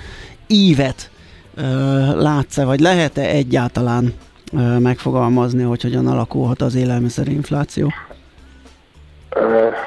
ívet 0.47 1.11
ö, 1.57 1.63
látsz-e, 2.21 2.65
vagy 2.65 2.81
lehet-e 2.81 3.23
egyáltalán 3.23 4.15
ö, 4.53 4.79
megfogalmazni, 4.79 5.63
hogy 5.63 5.83
hogyan 5.83 6.07
alakulhat 6.07 6.61
az 6.61 6.75
élelmiszerinfláció? 6.75 7.93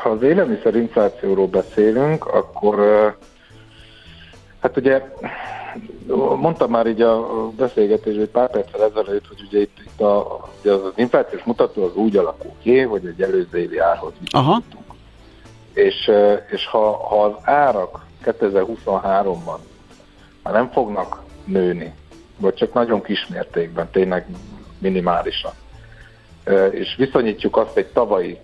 Ha 0.04 0.10
az 0.10 0.22
élelmiszerinflációról 0.22 1.48
beszélünk, 1.48 2.26
akkor 2.26 2.78
hát 4.62 4.78
ugye 4.78 5.02
mondtam 6.40 6.70
már 6.70 6.88
így 6.88 7.02
a 7.02 7.28
beszélgetésben 7.50 8.24
egy 8.24 8.30
pár 8.30 8.50
perccel 8.50 8.84
ezelőtt, 8.84 9.28
hogy 9.28 9.42
ugye 9.48 9.60
itt, 9.60 9.78
itt 9.86 10.02
a, 10.02 10.50
ugye 10.62 10.72
az 10.72 10.92
inflációs 10.96 11.44
mutató 11.44 11.84
az 11.84 11.96
úgy 11.96 12.18
alakul 12.18 12.52
ki, 12.62 12.80
hogy 12.80 13.06
egy 13.06 13.22
előző 13.22 13.58
évi 13.58 13.78
árhoz 13.78 14.14
viszonyítunk. 14.20 14.86
És, 15.74 16.12
és 16.50 16.66
ha, 16.66 17.08
ha 17.08 17.24
az 17.24 17.34
árak 17.44 18.06
2023-ban 18.26 19.60
már 20.44 20.54
nem 20.54 20.70
fognak 20.72 21.24
nőni, 21.46 21.94
vagy 22.38 22.54
csak 22.54 22.74
nagyon 22.74 23.02
kismértékben, 23.02 23.90
tényleg 23.92 24.28
minimálisan, 24.80 25.52
és 26.72 26.96
viszonyítjuk 26.98 27.58
azt 27.58 27.78
egy 27.78 27.88
tavalyi 27.88 28.40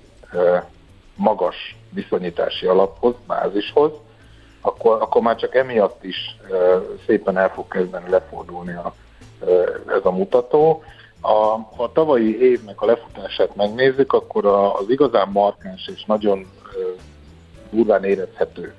magas 1.15 1.75
viszonyítási 1.89 2.65
alaphoz, 2.65 3.13
bázishoz, 3.27 3.91
akkor, 4.67 5.01
akkor 5.01 5.21
már 5.21 5.36
csak 5.36 5.55
emiatt 5.55 6.03
is 6.03 6.38
szépen 7.05 7.38
el 7.38 7.50
fog 7.50 7.67
kezdeni 7.67 8.09
lefordulni 8.09 8.74
a, 8.74 8.93
ez 9.88 10.01
a 10.03 10.12
mutató. 10.12 10.83
A, 11.21 11.33
ha 11.75 11.83
a 11.83 11.91
tavalyi 11.91 12.41
évnek 12.41 12.81
a 12.81 12.86
lefutását 12.86 13.55
megnézzük, 13.55 14.13
akkor 14.13 14.45
a, 14.45 14.77
az 14.77 14.89
igazán 14.89 15.29
markáns 15.29 15.89
és 15.95 16.05
nagyon 16.05 16.47
durván 17.69 18.03
érezhető 18.03 18.74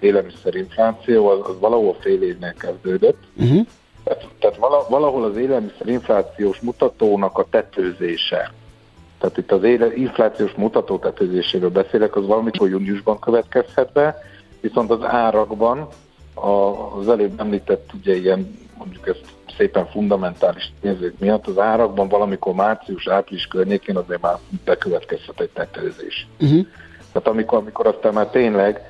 élelmiszerinfláció, 0.00 1.28
az, 1.28 1.38
az 1.42 1.58
valahol 1.58 1.96
fél 2.00 2.22
évnél 2.22 2.54
kezdődött. 2.58 3.18
Uh-huh. 3.36 3.66
Tehát, 4.04 4.28
tehát 4.38 4.56
valahol 4.88 5.24
az 5.24 5.36
élelmiszerinflációs 5.36 6.60
mutatónak 6.60 7.38
a 7.38 7.46
tetőzése, 7.50 8.52
tehát 9.18 9.36
itt 9.38 9.52
az 9.52 9.62
éle, 9.62 9.94
inflációs 9.96 10.52
mutató 10.52 10.98
tetőzéséről 10.98 11.70
beszélek, 11.70 12.16
az 12.16 12.26
valamikor 12.26 12.68
júniusban 12.68 13.18
következhet 13.18 13.92
be, 13.92 14.16
viszont 14.60 14.90
az 14.90 15.02
árakban 15.02 15.88
az 16.34 17.08
előbb 17.08 17.40
említett 17.40 17.90
ugye 18.00 18.16
ilyen, 18.16 18.58
mondjuk 18.78 19.06
ezt 19.08 19.24
szépen 19.56 19.86
fundamentális 19.86 20.72
nézők 20.80 21.18
miatt, 21.18 21.46
az 21.46 21.58
árakban 21.58 22.08
valamikor 22.08 22.54
március-április 22.54 23.46
környékén 23.46 23.96
azért 23.96 24.20
már 24.20 24.38
bekövetkezhet 24.64 25.40
egy 25.40 25.50
tetőzés. 25.50 26.26
Uh-huh. 26.40 26.66
Tehát 27.12 27.28
amikor, 27.28 27.58
amikor 27.58 27.86
aztán 27.86 28.12
már 28.12 28.26
tényleg 28.26 28.80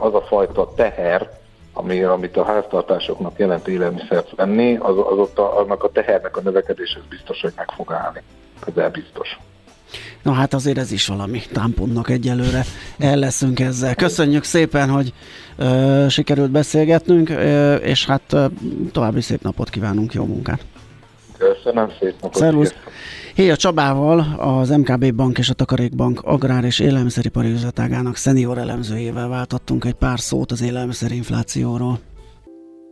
az 0.00 0.14
a 0.14 0.24
fajta 0.28 0.72
teher, 0.74 1.30
ami, 1.72 2.02
amit 2.02 2.36
a 2.36 2.44
háztartásoknak 2.44 3.38
jelent 3.38 3.68
élelmiszert 3.68 4.34
venni, 4.36 4.76
az, 4.76 4.96
az 4.98 5.18
ott 5.18 5.38
a, 5.38 5.58
annak 5.58 5.84
a 5.84 5.90
tehernek 5.90 6.36
a 6.36 6.40
növekedés, 6.40 6.94
ez 6.94 7.08
biztos, 7.08 7.40
hogy 7.40 7.52
meg 7.56 7.70
fog 7.70 7.92
állni. 7.92 8.22
Ez 8.66 8.90
biztos. 8.92 9.38
Na 10.22 10.32
hát 10.32 10.54
azért 10.54 10.78
ez 10.78 10.92
is 10.92 11.06
valami 11.06 11.42
támpontnak 11.52 12.10
egyelőre 12.10 12.64
el 12.98 13.16
leszünk 13.16 13.60
ezzel. 13.60 13.94
Köszönjük 13.94 14.44
szépen, 14.44 14.90
hogy 14.90 15.12
ö, 15.56 16.06
sikerült 16.08 16.50
beszélgetnünk, 16.50 17.28
ö, 17.28 17.74
és 17.74 18.06
hát 18.06 18.32
ö, 18.32 18.46
további 18.92 19.20
szép 19.20 19.42
napot 19.42 19.70
kívánunk, 19.70 20.12
jó 20.12 20.24
munkát! 20.24 20.64
Köszönöm 21.38 21.88
szép 22.00 22.14
napot! 22.20 22.34
Szervusz! 22.34 22.74
Héja 23.34 23.56
Csabával, 23.56 24.18
az 24.38 24.68
MKB 24.68 25.14
Bank 25.14 25.38
és 25.38 25.50
a 25.50 25.54
Takarékbank 25.54 26.20
agrár 26.20 26.64
és 26.64 26.78
élelmiszeripari 26.78 27.50
üzletágának 27.50 28.16
szenior 28.16 28.58
elemzőjével 28.58 29.28
váltottunk 29.28 29.84
egy 29.84 29.94
pár 29.94 30.20
szót 30.20 30.52
az 30.52 30.62
élelmiszerinflációról. 30.62 31.98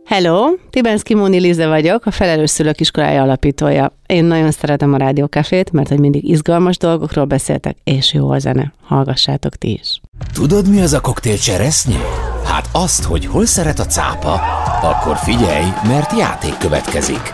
Hello, 0.05 0.47
Tibenszki 0.69 1.13
Móni 1.15 1.39
Lize 1.39 1.67
vagyok, 1.67 2.05
a 2.05 2.11
Felelős 2.11 2.49
Szülők 2.49 2.79
Iskolája 2.79 3.21
alapítója. 3.21 3.97
Én 4.05 4.25
nagyon 4.25 4.51
szeretem 4.51 4.93
a 4.93 4.97
Rádiókafét, 4.97 5.71
mert 5.71 5.89
hogy 5.89 5.99
mindig 5.99 6.29
izgalmas 6.29 6.77
dolgokról 6.77 7.25
beszéltek, 7.25 7.77
és 7.83 8.13
jó 8.13 8.29
a 8.29 8.39
zene. 8.39 8.73
Hallgassátok 8.81 9.55
ti 9.55 9.79
is. 9.81 10.01
Tudod, 10.33 10.69
mi 10.69 10.81
az 10.81 10.93
a 10.93 11.01
koktél 11.01 11.37
cseresznyi? 11.37 11.97
Hát 12.45 12.69
azt, 12.71 13.03
hogy 13.03 13.25
hol 13.25 13.45
szeret 13.45 13.79
a 13.79 13.85
cápa, 13.85 14.33
akkor 14.81 15.15
figyelj, 15.17 15.65
mert 15.87 16.17
játék 16.17 16.57
következik. 16.57 17.33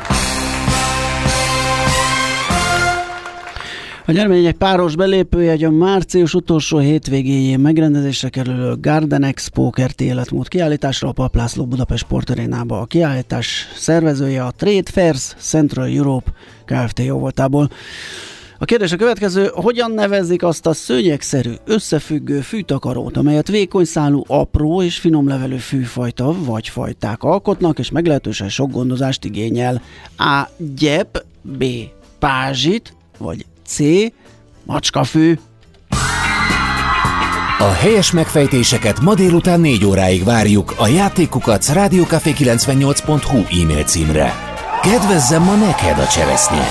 A 4.10 4.12
nyermény 4.12 4.46
egy 4.46 4.56
páros 4.56 4.96
belépőjegy 4.96 5.64
a 5.64 5.70
március 5.70 6.34
utolsó 6.34 6.78
hétvégéjén 6.78 7.60
megrendezésre 7.60 8.30
kerülő 8.30 8.76
Garden 8.82 9.24
Expo 9.24 9.70
kerti 9.70 10.04
életmód 10.04 10.48
kiállításra 10.48 11.08
a 11.08 11.12
Paplászló 11.12 11.66
Budapest 11.66 12.04
Sportarénába. 12.04 12.80
A 12.80 12.86
kiállítás 12.86 13.68
szervezője 13.76 14.44
a 14.44 14.52
Trade 14.52 14.92
Fairs 14.92 15.36
Central 15.38 15.88
Europe 15.88 16.32
Kft. 16.66 17.00
jóvoltából. 17.00 17.70
A 18.58 18.66
kérdés 18.66 18.92
a 18.92 18.96
következő, 18.96 19.50
hogyan 19.54 19.92
nevezik 19.92 20.44
azt 20.44 20.66
a 20.66 20.74
szőnyegszerű, 20.74 21.52
összefüggő 21.66 22.42
fűtakarót, 22.42 23.18
amelyet 23.18 23.48
vékony 23.48 23.86
szálú, 23.86 24.24
apró 24.28 24.82
és 24.82 25.00
finom 25.00 25.28
levelő 25.28 25.58
fűfajta 25.58 26.36
vagy 26.44 26.68
fajták 26.68 27.24
alkotnak, 27.24 27.80
és 27.80 27.92
meglehetősen 27.92 28.50
sok 28.50 28.72
gondozást 28.72 29.26
igényel. 29.26 29.82
A. 30.18 30.48
Gyep, 30.76 31.24
B. 31.42 31.66
Pázsit, 32.20 32.94
vagy 33.18 33.46
C. 33.70 33.80
Macskafű. 34.66 35.38
A 37.58 37.72
helyes 37.72 38.12
megfejtéseket 38.12 39.02
ma 39.02 39.16
délután 39.16 39.60
4 39.60 39.86
óráig 39.86 40.24
várjuk 40.24 40.74
a 40.78 40.88
játékukat 40.88 41.66
rádiókafé98.hu 41.74 43.62
e-mail 43.62 43.84
címre. 43.84 44.34
Kedvezzem 44.82 45.44
ma 45.44 45.56
neked 45.56 46.00
a 46.00 46.08
cseresznye! 46.08 46.66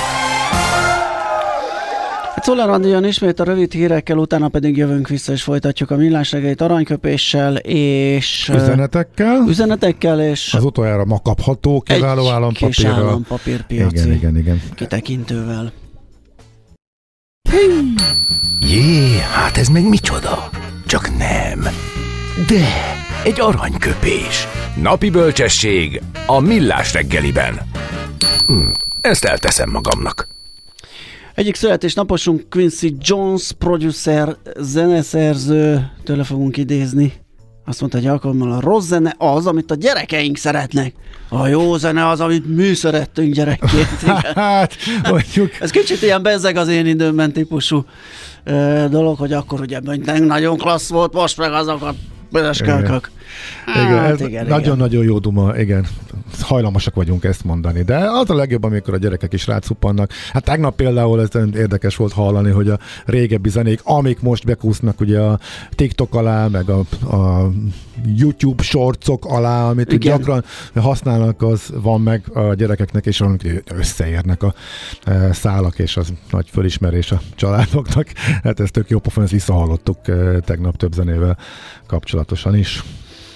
Hát 2.34 2.44
Szoller 2.44 2.68
Andi 2.68 2.88
jön 2.88 3.04
ismét 3.04 3.40
a 3.40 3.44
rövid 3.44 3.72
hírekkel, 3.72 4.16
utána 4.16 4.48
pedig 4.48 4.76
jövünk 4.76 5.08
vissza 5.08 5.32
és 5.32 5.42
folytatjuk 5.42 5.90
a 5.90 5.96
millás 5.96 6.32
reggelyt 6.32 6.60
aranyköpéssel 6.60 7.56
és... 7.56 8.50
Üzenetekkel. 8.54 9.44
Üzenetekkel 9.48 10.20
és... 10.20 10.54
Az 10.54 10.64
utoljára 10.64 11.04
ma 11.04 11.20
kapható 11.20 11.80
kiváló 11.80 12.28
állampapírral. 12.30 12.70
Kis 12.70 12.84
állampapírpiaci 12.84 13.96
igen, 13.96 14.12
igen, 14.12 14.36
igen. 14.36 14.62
kitekintővel. 14.74 15.72
Jé, 18.60 19.18
hát 19.32 19.56
ez 19.56 19.68
meg 19.68 19.88
micsoda? 19.88 20.50
Csak 20.86 21.16
nem. 21.16 21.60
De, 22.46 22.66
egy 23.24 23.40
aranyköpés. 23.40 24.46
Napi 24.82 25.10
bölcsesség 25.10 26.02
a 26.26 26.40
millás 26.40 26.92
reggeliben. 26.92 27.60
Hm, 28.46 28.68
ezt 29.00 29.24
elteszem 29.24 29.70
magamnak. 29.70 30.28
Egyik 31.34 31.54
születésnaposunk 31.54 32.48
Quincy 32.50 32.96
Jones, 33.00 33.52
producer, 33.58 34.36
zeneszerző, 34.58 35.90
tőle 36.04 36.24
fogunk 36.24 36.56
idézni. 36.56 37.12
Azt 37.68 37.80
mondta 37.80 37.98
egy 37.98 38.06
alkalommal, 38.06 38.52
a 38.52 38.60
rossz 38.60 38.86
zene 38.86 39.14
az, 39.18 39.46
amit 39.46 39.70
a 39.70 39.74
gyerekeink 39.74 40.36
szeretnek. 40.36 40.94
A 41.28 41.46
jó 41.46 41.76
zene 41.76 42.08
az, 42.08 42.20
amit 42.20 42.56
mi 42.56 42.74
szerettünk 42.74 43.34
gyerekként. 43.34 44.00
hát, 44.34 44.76
mondjuk. 45.10 45.50
Ez 45.60 45.70
kicsit 45.70 46.02
ilyen 46.02 46.22
bezzeg 46.22 46.56
az 46.56 46.68
én 46.68 46.86
időmben 46.86 47.32
típusú 47.32 47.84
ö, 48.44 48.84
dolog, 48.90 49.18
hogy 49.18 49.32
akkor 49.32 49.60
ugye 49.60 49.80
nagyon 50.18 50.56
klassz 50.56 50.88
volt, 50.88 51.12
most 51.12 51.36
meg 51.36 51.52
azokat 51.52 51.94
Büdös 52.30 52.58
kölkök. 52.58 53.10
Hát, 53.66 54.20
igen, 54.20 54.46
nagyon-nagyon 54.46 55.04
jó 55.04 55.18
duma, 55.18 55.56
igen. 55.56 55.86
Hajlamosak 56.40 56.94
vagyunk 56.94 57.24
ezt 57.24 57.44
mondani. 57.44 57.82
De 57.82 57.96
az 57.96 58.30
a 58.30 58.34
legjobb, 58.34 58.64
amikor 58.64 58.94
a 58.94 58.98
gyerekek 58.98 59.32
is 59.32 59.46
rátszuppannak. 59.46 60.10
Hát 60.32 60.44
tegnap 60.44 60.76
például 60.76 61.20
ez 61.20 61.28
érdekes 61.54 61.96
volt 61.96 62.12
hallani, 62.12 62.50
hogy 62.50 62.68
a 62.68 62.78
régebbi 63.04 63.48
zenék, 63.48 63.80
amik 63.82 64.20
most 64.20 64.44
bekúsznak 64.44 65.00
ugye 65.00 65.20
a 65.20 65.38
TikTok 65.70 66.14
alá, 66.14 66.46
meg 66.46 66.70
a, 66.70 66.78
a 67.16 67.50
YouTube 68.16 68.62
shortsok 68.62 69.24
alá, 69.24 69.68
amit 69.68 69.92
igen. 69.92 70.16
gyakran 70.16 70.44
használnak, 70.74 71.42
az 71.42 71.72
van 71.74 72.00
meg 72.00 72.22
a 72.34 72.54
gyerekeknek, 72.54 73.06
és 73.06 73.22
összeérnek 73.74 74.42
a 74.42 74.54
e, 75.04 75.32
szálak, 75.32 75.78
és 75.78 75.96
az 75.96 76.12
nagy 76.30 76.48
fölismerés 76.50 77.12
a 77.12 77.20
családoknak. 77.34 78.06
Hát 78.42 78.60
ez 78.60 78.70
tök 78.70 78.90
jó 78.90 78.98
pofon, 78.98 79.24
ezt 79.24 79.32
visszahallottuk 79.32 80.08
e, 80.08 80.40
tegnap 80.40 80.76
több 80.76 80.92
zenével 80.92 81.38
kapcsolatosan 81.86 82.56
is. 82.56 82.82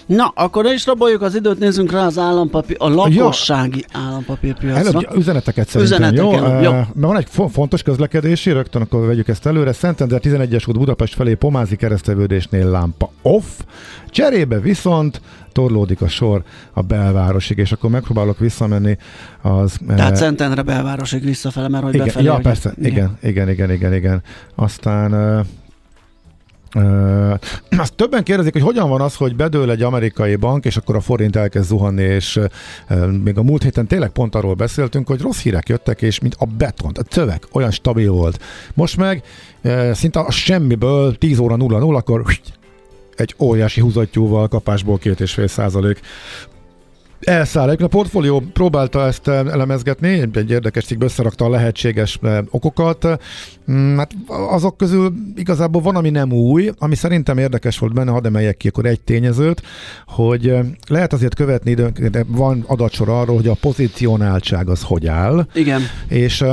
Na, 0.07 0.33
akkor 0.35 0.67
is 0.67 0.87
raboljuk 0.87 1.23
az 1.23 1.35
időt, 1.35 1.59
nézzünk 1.59 1.93
rá 1.93 2.07
az 2.07 2.19
állampapír, 2.19 2.77
a 2.79 2.88
lakossági 2.88 3.85
ja. 3.93 4.01
állampapírpiacra. 4.01 4.79
Előbb 4.79 5.17
üzeneteket 5.17 5.69
szerintem, 5.69 5.99
Üzeneteken, 5.99 6.62
jó? 6.62 6.62
jó. 6.62 6.71
Mert 6.71 6.88
van 6.95 7.17
egy 7.17 7.27
fontos 7.51 7.83
közlekedési, 7.83 8.51
rögtön 8.51 8.83
akkor 8.83 9.07
vegyük 9.07 9.29
ezt 9.29 9.47
előre. 9.47 9.73
Szentendre 9.73 10.19
11-es 10.23 10.69
út 10.69 10.79
Budapest 10.79 11.15
felé 11.15 11.35
Pomázi 11.35 11.77
keresztevődésnél 11.77 12.71
lámpa 12.71 13.11
off, 13.23 13.45
cserébe 14.11 14.61
viszont 14.61 15.21
torlódik 15.53 16.01
a 16.01 16.09
sor 16.09 16.43
a 16.73 16.81
belvárosig, 16.81 17.59
és 17.59 17.73
akkor 17.73 17.91
megpróbálok 17.91 18.38
visszamenni 18.38 18.99
az... 19.43 19.79
Tehát 19.87 20.17
Szentendre 20.17 20.62
belvárosig 20.62 21.25
visszafele, 21.25 21.69
mert 21.69 21.85
hogy 21.85 21.95
igen, 21.95 22.07
befelé... 22.07 22.25
Ja, 22.25 22.38
persze, 22.43 22.73
igen, 22.83 23.19
igen, 23.23 23.49
igen, 23.49 23.49
igen, 23.49 23.71
igen, 23.71 23.95
igen. 23.95 24.23
Aztán 24.55 25.12
Uh, 25.12 25.47
azt 27.79 27.95
többen 27.95 28.23
kérdezik, 28.23 28.53
hogy 28.53 28.63
hogyan 28.63 28.89
van 28.89 29.01
az, 29.01 29.15
hogy 29.15 29.37
bedől 29.37 29.71
egy 29.71 29.83
amerikai 29.83 30.37
bank, 30.37 30.65
és 30.65 30.77
akkor 30.77 30.97
a 30.97 31.01
forint 31.01 31.37
elkezd 31.37 31.69
zuhanni, 31.69 32.03
és 32.03 32.41
még 33.23 33.39
a 33.39 33.43
múlt 33.43 33.63
héten 33.63 33.87
tényleg 33.87 34.11
pont 34.11 34.35
arról 34.35 34.55
beszéltünk, 34.55 35.09
hogy 35.09 35.21
rossz 35.21 35.43
hírek 35.43 35.69
jöttek, 35.69 36.03
és 36.03 36.21
mint 36.21 36.37
a 36.39 36.47
beton, 36.47 36.93
a 36.95 37.03
cövek 37.03 37.47
olyan 37.53 37.71
stabil 37.71 38.11
volt. 38.11 38.43
Most 38.75 38.97
meg 38.97 39.23
szinte 39.93 40.21
a 40.21 40.31
semmiből 40.31 41.19
10 41.19 41.39
óra 41.39 41.57
0-0, 41.59 41.95
akkor 41.95 42.25
egy 43.17 43.35
óriási 43.39 43.81
húzattyúval 43.81 44.49
kapásból 44.49 44.99
két 44.99 45.21
és 45.21 45.33
fél 45.33 45.47
százalék 45.47 46.01
elszáll. 47.27 47.69
A 47.69 47.87
portfólió 47.87 48.43
próbálta 48.53 49.07
ezt 49.07 49.29
eh, 49.29 49.39
elemezgetni, 49.39 50.29
egy 50.33 50.51
érdekes 50.51 50.85
cikkbe 50.85 51.05
összerakta 51.05 51.45
a 51.45 51.49
lehetséges 51.49 52.19
eh, 52.23 52.39
okokat. 52.51 53.07
Mm, 53.73 53.97
hát 53.97 54.13
azok 54.27 54.77
közül 54.77 55.13
igazából 55.37 55.83
van, 55.83 55.97
ami 55.97 56.11
nem 56.11 56.33
új, 56.33 56.71
ami 56.79 56.95
szerintem 56.95 57.39
érdekes 57.39 57.79
volt 57.79 57.95
benne, 57.95 58.11
hadd 58.11 58.27
emeljek 58.27 58.57
ki 58.57 58.69
akkor 58.69 58.87
egy 58.87 59.01
tényezőt, 59.01 59.63
hogy 60.07 60.49
eh, 60.49 60.65
lehet 60.89 61.13
azért 61.13 61.35
követni 61.35 61.71
időnként, 61.71 62.11
de 62.11 62.25
van 62.27 62.65
adatsor 62.67 63.09
arról, 63.09 63.37
hogy 63.37 63.49
a 63.49 63.57
pozicionáltság 63.61 64.69
az 64.69 64.83
hogy 64.83 65.07
áll. 65.07 65.47
Igen. 65.55 65.81
És 66.09 66.45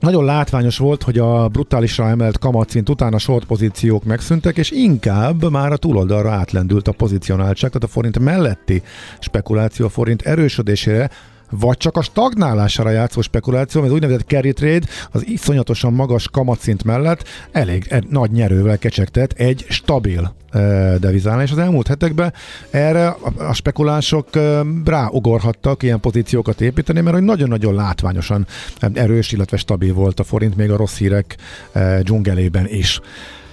nagyon 0.00 0.24
látványos 0.24 0.78
volt, 0.78 1.02
hogy 1.02 1.18
a 1.18 1.48
brutálisra 1.48 2.08
emelt 2.08 2.38
kamatszint 2.38 2.88
után 2.88 3.14
a 3.14 3.18
short 3.18 3.44
pozíciók 3.44 4.04
megszűntek, 4.04 4.56
és 4.56 4.70
inkább 4.70 5.50
már 5.50 5.72
a 5.72 5.76
túloldalra 5.76 6.30
átlendült 6.30 6.88
a 6.88 6.92
pozicionáltság, 6.92 7.70
tehát 7.70 7.88
a 7.88 7.92
forint 7.92 8.18
melletti 8.18 8.82
spekuláció 9.18 9.86
a 9.86 9.88
forint 9.88 10.22
erősödésére 10.22 11.10
vagy 11.50 11.76
csak 11.76 11.96
a 11.96 12.02
stagnálására 12.02 12.90
játszó 12.90 13.20
spekuláció, 13.20 13.82
az 13.82 13.90
úgynevezett 13.90 14.26
carry 14.26 14.52
trade 14.52 14.86
az 15.10 15.26
iszonyatosan 15.26 15.92
magas 15.92 16.28
kamatszint 16.28 16.84
mellett 16.84 17.24
elég 17.52 17.86
e, 17.90 18.02
nagy 18.10 18.30
nyerővel 18.30 18.78
kecsegtet 18.78 19.32
egy 19.32 19.66
stabil 19.68 20.34
e, 20.50 20.58
devizálni, 20.98 21.42
és 21.42 21.50
az 21.50 21.58
elmúlt 21.58 21.86
hetekben 21.86 22.32
erre 22.70 23.06
a, 23.06 23.32
a 23.38 23.54
spekulánsok 23.54 24.36
e, 24.36 24.60
ráugorhattak 24.84 25.82
ilyen 25.82 26.00
pozíciókat 26.00 26.60
építeni, 26.60 27.00
mert 27.00 27.20
nagyon-nagyon 27.20 27.74
látványosan 27.74 28.46
erős, 28.92 29.32
illetve 29.32 29.56
stabil 29.56 29.94
volt 29.94 30.20
a 30.20 30.24
forint 30.24 30.56
még 30.56 30.70
a 30.70 30.76
rossz 30.76 30.96
hírek 30.96 31.36
e, 31.72 32.02
dzsungelében 32.02 32.66
is. 32.68 33.00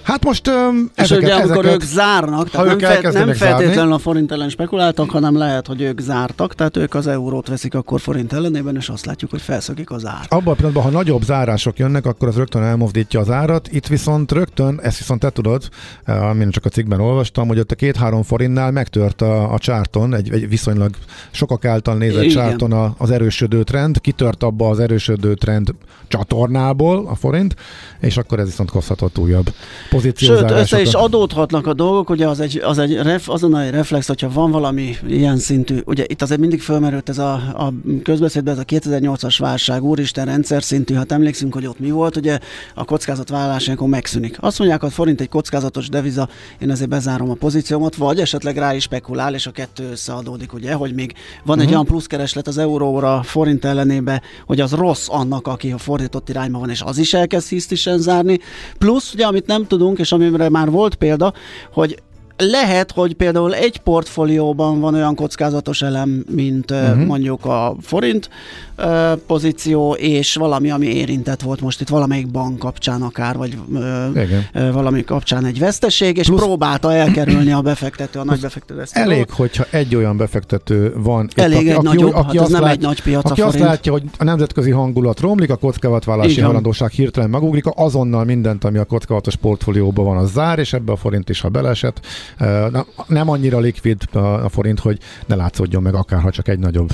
Hát 0.06 0.24
most 0.24 0.48
um, 0.48 0.90
És 0.96 1.02
ezeket, 1.02 1.22
ugye 1.22 1.34
amikor 1.34 1.64
ezeket, 1.64 1.82
ők 1.82 1.88
zárnak, 1.88 2.50
tehát 2.50 2.78
nem, 2.78 2.78
fe, 2.78 3.10
nem 3.12 3.32
feltétlenül 3.32 3.92
a 3.92 3.98
forint 3.98 4.32
ellen 4.32 4.48
spekuláltak, 4.48 5.10
hanem 5.10 5.36
lehet, 5.36 5.66
hogy 5.66 5.80
ők 5.80 6.00
zártak, 6.00 6.54
tehát 6.54 6.76
ők 6.76 6.94
az 6.94 7.06
eurót 7.06 7.48
veszik 7.48 7.74
akkor 7.74 8.00
forint 8.00 8.32
ellenében, 8.32 8.76
és 8.76 8.88
azt 8.88 9.06
látjuk, 9.06 9.30
hogy 9.30 9.40
felszökik 9.40 9.90
az 9.90 10.06
ár. 10.06 10.26
Abban 10.28 10.52
a 10.52 10.56
pillanatban, 10.56 10.82
ha 10.82 10.90
nagyobb 10.90 11.22
zárások 11.22 11.78
jönnek, 11.78 12.06
akkor 12.06 12.28
az 12.28 12.36
rögtön 12.36 12.62
elmozdítja 12.62 13.20
az 13.20 13.30
árat. 13.30 13.68
Itt 13.72 13.86
viszont 13.86 14.32
rögtön, 14.32 14.80
ezt 14.82 14.98
viszont 14.98 15.20
te 15.20 15.30
tudod, 15.30 15.68
amin 16.04 16.50
csak 16.50 16.64
a 16.64 16.68
cikkben 16.68 17.00
olvastam, 17.00 17.48
hogy 17.48 17.58
ott 17.58 17.70
a 17.70 17.74
két-három 17.74 18.22
forintnál 18.22 18.70
megtört 18.70 19.22
a, 19.22 19.52
a 19.52 19.58
csárton, 19.58 20.14
egy, 20.14 20.32
egy 20.32 20.48
viszonylag 20.48 20.94
sokak 21.30 21.64
által 21.64 21.96
nézett 21.96 22.22
Igen. 22.22 22.34
csárton 22.34 22.72
a, 22.72 22.94
az 22.98 23.10
erősödő 23.10 23.62
trend, 23.62 24.00
kitört 24.00 24.42
abba 24.42 24.68
az 24.68 24.80
erősödő 24.80 25.34
trend 25.34 25.74
csatornából 26.08 27.06
a 27.06 27.14
forint, 27.14 27.54
és 28.00 28.16
akkor 28.16 28.38
ez 28.38 28.46
viszont 28.46 28.70
hozhatott 28.70 29.18
újabb 29.18 29.46
Sőt, 30.16 30.50
össze 30.50 30.80
is 30.80 30.92
adódhatnak 30.92 31.66
a 31.66 31.74
dolgok, 31.74 32.10
ugye 32.10 32.28
az 32.28 32.40
egy, 32.40 32.60
az 32.64 32.78
egy 32.78 32.94
ref, 32.94 33.28
azonnali 33.28 33.70
reflex, 33.70 34.06
hogyha 34.06 34.30
van 34.30 34.50
valami 34.50 34.96
ilyen 35.08 35.36
szintű, 35.36 35.78
ugye 35.84 36.04
itt 36.06 36.22
azért 36.22 36.40
mindig 36.40 36.60
fölmerült 36.60 37.08
ez 37.08 37.18
a, 37.18 37.32
a 37.32 37.72
közbeszédben, 38.02 38.54
ez 38.54 38.60
a 38.60 38.64
2008-as 38.64 39.36
válság, 39.38 39.84
úristen 39.84 40.24
rendszer 40.24 40.62
szintű, 40.62 40.94
hát 40.94 41.12
emlékszünk, 41.12 41.54
hogy 41.54 41.66
ott 41.66 41.78
mi 41.78 41.90
volt, 41.90 42.16
ugye 42.16 42.38
a 42.74 42.84
kockázatvállalás 42.84 43.64
ilyenkor 43.64 43.88
megszűnik. 43.88 44.36
Azt 44.40 44.58
mondják, 44.58 44.80
hogy 44.80 44.92
forint 44.92 45.20
egy 45.20 45.28
kockázatos 45.28 45.88
deviza, 45.88 46.28
én 46.58 46.70
ezért 46.70 46.88
bezárom 46.88 47.30
a 47.30 47.34
pozíciómat, 47.34 47.96
vagy 47.96 48.20
esetleg 48.20 48.56
rá 48.56 48.74
is 48.74 48.82
spekulál, 48.82 49.34
és 49.34 49.46
a 49.46 49.50
kettő 49.50 49.90
összeadódik, 49.90 50.52
ugye, 50.52 50.72
hogy 50.72 50.94
még 50.94 51.12
van 51.12 51.22
uh-huh. 51.42 51.60
egy 51.60 51.64
mhm. 51.64 51.72
olyan 51.72 51.86
pluszkereslet 51.86 52.46
az 52.46 52.58
euróra 52.58 53.22
forint 53.22 53.64
ellenébe, 53.64 54.22
hogy 54.46 54.60
az 54.60 54.72
rossz 54.72 55.06
annak, 55.08 55.46
aki 55.46 55.72
a 55.72 55.78
fordított 55.78 56.28
irányba 56.28 56.58
van, 56.58 56.70
és 56.70 56.80
az 56.80 56.98
is 56.98 57.14
elkezd 57.14 57.48
hisztisen 57.48 57.98
zárni. 57.98 58.38
Plusz, 58.78 59.12
ugye, 59.12 59.26
amit 59.26 59.46
nem 59.46 59.66
tudunk, 59.66 59.85
és 59.94 60.12
amire 60.12 60.48
már 60.48 60.70
volt 60.70 60.94
példa, 60.94 61.32
hogy 61.72 62.02
lehet, 62.38 62.92
hogy 62.92 63.14
például 63.14 63.54
egy 63.54 63.78
portfólióban 63.78 64.80
van 64.80 64.94
olyan 64.94 65.14
kockázatos 65.14 65.82
elem, 65.82 66.24
mint 66.30 66.70
uh-huh. 66.70 67.04
mondjuk 67.04 67.44
a 67.44 67.76
forint 67.80 68.30
uh, 68.78 69.12
pozíció, 69.26 69.92
és 69.92 70.34
valami, 70.34 70.70
ami 70.70 70.86
érintett 70.86 71.40
volt 71.40 71.60
most 71.60 71.80
itt 71.80 71.88
valamelyik 71.88 72.30
bank 72.30 72.58
kapcsán 72.58 73.02
akár, 73.02 73.36
vagy 73.36 73.58
uh, 73.72 74.72
valami 74.72 75.04
kapcsán 75.04 75.44
egy 75.44 75.58
veszteség, 75.58 76.16
és 76.16 76.26
Plusz... 76.26 76.42
próbálta 76.42 76.92
elkerülni 76.92 77.52
a 77.52 77.60
befektető, 77.60 78.18
a 78.18 78.24
nagy 78.24 78.40
befektető 78.40 78.80
ezt. 78.80 78.96
Elég, 78.96 79.30
hogyha 79.30 79.64
egy 79.70 79.94
olyan 79.94 80.16
befektető 80.16 80.94
van, 80.96 81.28
Elég 81.34 81.60
itt, 81.60 81.68
egy 81.68 81.74
aki, 81.74 81.86
nagyobb, 81.86 82.14
aki, 82.14 82.36
hát 82.36 82.46
az 82.46 82.52
nem 82.52 82.62
lát, 82.62 82.72
egy 82.72 82.80
nagy 82.80 83.02
piac 83.02 83.30
aki 83.30 83.40
azt 83.40 83.58
látja, 83.58 83.92
hogy 83.92 84.02
a 84.18 84.24
nemzetközi 84.24 84.70
hangulat 84.70 85.20
romlik, 85.20 85.50
a 85.50 85.56
kockázatvállalási 85.56 86.40
hajlandóság 86.40 86.90
hirtelen 86.90 87.30
megugrik, 87.30 87.64
azonnal 87.74 88.24
mindent, 88.24 88.64
ami 88.64 88.78
a 88.78 88.84
kockázatos 88.84 89.36
portfólióban 89.36 90.04
van, 90.04 90.16
az 90.16 90.30
zár, 90.32 90.58
és 90.58 90.72
ebbe 90.72 90.92
a 90.92 90.96
forint 90.96 91.28
is, 91.28 91.40
ha 91.40 91.48
belesett, 91.48 92.00
nem 93.06 93.30
annyira 93.30 93.58
likvid 93.58 94.02
a 94.12 94.48
forint, 94.48 94.80
hogy 94.80 94.98
ne 95.26 95.34
látszódjon 95.34 95.82
meg 95.82 95.94
akár, 95.94 96.20
ha 96.20 96.30
csak 96.30 96.48
egy 96.48 96.58
nagyobb 96.58 96.90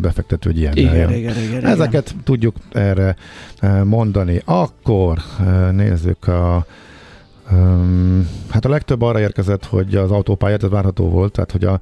befektető 0.00 0.50
egy 0.50 0.58
ilyen. 0.58 0.76
Igen, 0.76 1.12
igen, 1.16 1.42
igen, 1.42 1.64
Ezeket 1.64 2.10
igen. 2.10 2.22
tudjuk 2.24 2.56
erre 2.72 3.16
mondani. 3.84 4.42
Akkor 4.44 5.18
nézzük 5.72 6.28
a 6.28 6.66
hát 8.50 8.64
a 8.64 8.68
legtöbb 8.68 9.02
arra 9.02 9.20
érkezett, 9.20 9.64
hogy 9.64 9.94
az 9.94 10.10
autópályát, 10.10 10.62
ez 10.62 10.70
várható 10.70 11.08
volt, 11.10 11.32
tehát 11.32 11.52
hogy 11.52 11.64
a 11.64 11.80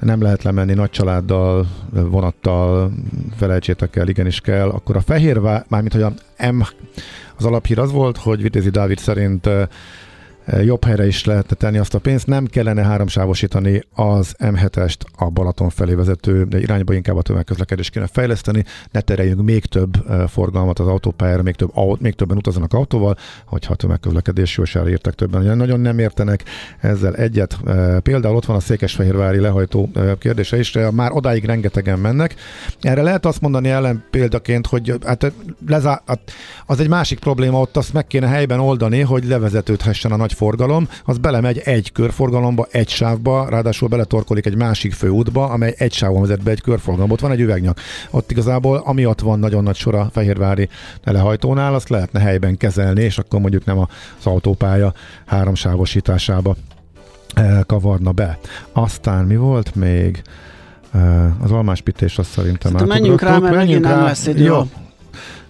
nem 0.00 0.22
lehet 0.22 0.42
lemenni 0.42 0.74
nagy 0.74 0.90
családdal, 0.90 1.66
vonattal, 1.90 2.92
felejtsétek 3.36 3.96
el, 3.96 4.08
igenis 4.08 4.40
kell, 4.40 4.68
akkor 4.68 4.96
a 4.96 5.00
Fehérvár, 5.00 5.64
mármint 5.68 5.92
hogy 5.92 6.02
a 6.02 6.12
M, 6.52 6.60
az 7.36 7.44
alaphír 7.44 7.78
az 7.78 7.92
volt, 7.92 8.16
hogy 8.16 8.42
Vitézi 8.42 8.70
Dávid 8.70 8.98
szerint 8.98 9.48
jobb 10.64 10.84
helyre 10.84 11.06
is 11.06 11.24
lehetne 11.24 11.56
tenni 11.56 11.78
azt 11.78 11.94
a 11.94 11.98
pénzt, 11.98 12.26
nem 12.26 12.46
kellene 12.46 12.82
háromsávosítani 12.82 13.82
az 13.94 14.34
M7-est 14.38 14.96
a 15.16 15.30
Balaton 15.30 15.70
felé 15.70 15.94
vezető 15.94 16.46
irányba, 16.50 16.94
inkább 16.94 17.16
a 17.16 17.22
tömegközlekedést 17.22 17.90
kéne 17.90 18.06
fejleszteni, 18.06 18.64
ne 18.90 19.00
tereljünk 19.00 19.42
még 19.42 19.64
több 19.64 19.96
forgalmat 20.28 20.78
az 20.78 20.86
autópályára, 20.86 21.42
még, 21.42 21.54
több, 21.54 21.70
még 21.98 22.14
többen 22.14 22.36
utaznak 22.36 22.72
autóval, 22.72 23.16
hogyha 23.44 23.72
a 23.72 23.76
tömegközlekedés 23.76 24.56
jó 24.56 24.64
sára 24.64 24.88
értek 24.88 25.14
többen. 25.14 25.56
Nagyon 25.56 25.80
nem 25.80 25.98
értenek 25.98 26.42
ezzel 26.80 27.14
egyet. 27.14 27.58
Például 28.02 28.36
ott 28.36 28.44
van 28.44 28.56
a 28.56 28.60
Székesfehérvári 28.60 29.38
lehajtó 29.38 29.90
kérdése 30.18 30.58
is, 30.58 30.78
már 30.92 31.12
odáig 31.12 31.44
rengetegen 31.44 31.98
mennek. 31.98 32.34
Erre 32.80 33.02
lehet 33.02 33.26
azt 33.26 33.40
mondani 33.40 33.68
ellen 33.68 34.04
példaként, 34.10 34.66
hogy 34.66 34.94
hát 35.04 35.32
lezá, 35.68 36.02
hát 36.06 36.20
az 36.66 36.80
egy 36.80 36.88
másik 36.88 37.18
probléma, 37.18 37.60
ott 37.60 37.76
azt 37.76 37.92
meg 37.92 38.06
kéne 38.06 38.26
helyben 38.26 38.60
oldani, 38.60 39.00
hogy 39.00 39.24
levezetődhessen 39.24 40.12
a 40.12 40.16
nagy 40.16 40.32
forgalom, 40.36 40.88
az 41.04 41.18
belemegy 41.18 41.58
egy 41.58 41.92
körforgalomba, 41.92 42.66
egy 42.70 42.88
sávba, 42.88 43.48
ráadásul 43.48 43.88
beletorkolik 43.88 44.46
egy 44.46 44.56
másik 44.56 44.92
főútba, 44.92 45.48
amely 45.48 45.74
egy 45.78 45.92
sávon 45.92 46.20
vezet 46.20 46.42
be 46.42 46.50
egy 46.50 46.60
körforgalomba. 46.60 47.14
Ott 47.14 47.20
van 47.20 47.30
egy 47.30 47.40
üvegnyak. 47.40 47.80
Ott 48.10 48.30
igazából 48.30 48.82
amiatt 48.84 49.20
van 49.20 49.38
nagyon 49.38 49.62
nagy 49.62 49.76
sor 49.76 49.94
a 49.94 50.08
Fehérvári 50.12 50.68
lehajtónál, 51.04 51.74
azt 51.74 51.88
lehetne 51.88 52.20
helyben 52.20 52.56
kezelni, 52.56 53.02
és 53.02 53.18
akkor 53.18 53.40
mondjuk 53.40 53.64
nem 53.64 53.78
az 53.78 53.86
autópálya 54.26 54.92
háromsávosításába 55.26 56.56
eh, 57.34 57.60
kavarna 57.66 58.12
be. 58.12 58.38
Aztán 58.72 59.24
mi 59.24 59.36
volt 59.36 59.74
még? 59.74 60.22
Eh, 60.94 61.42
az 61.44 61.50
almáspítés 61.50 62.18
azt 62.18 62.30
szerintem 62.30 62.72
Szerintem 62.72 62.98
menjünk 62.98 63.20
rá, 63.20 63.38
mert 63.38 63.54
menjünk 63.54 63.84
rá. 63.84 63.94
nem 63.94 64.04
lesz 64.04 64.26
idő. 64.26 64.44
Jó, 64.44 64.62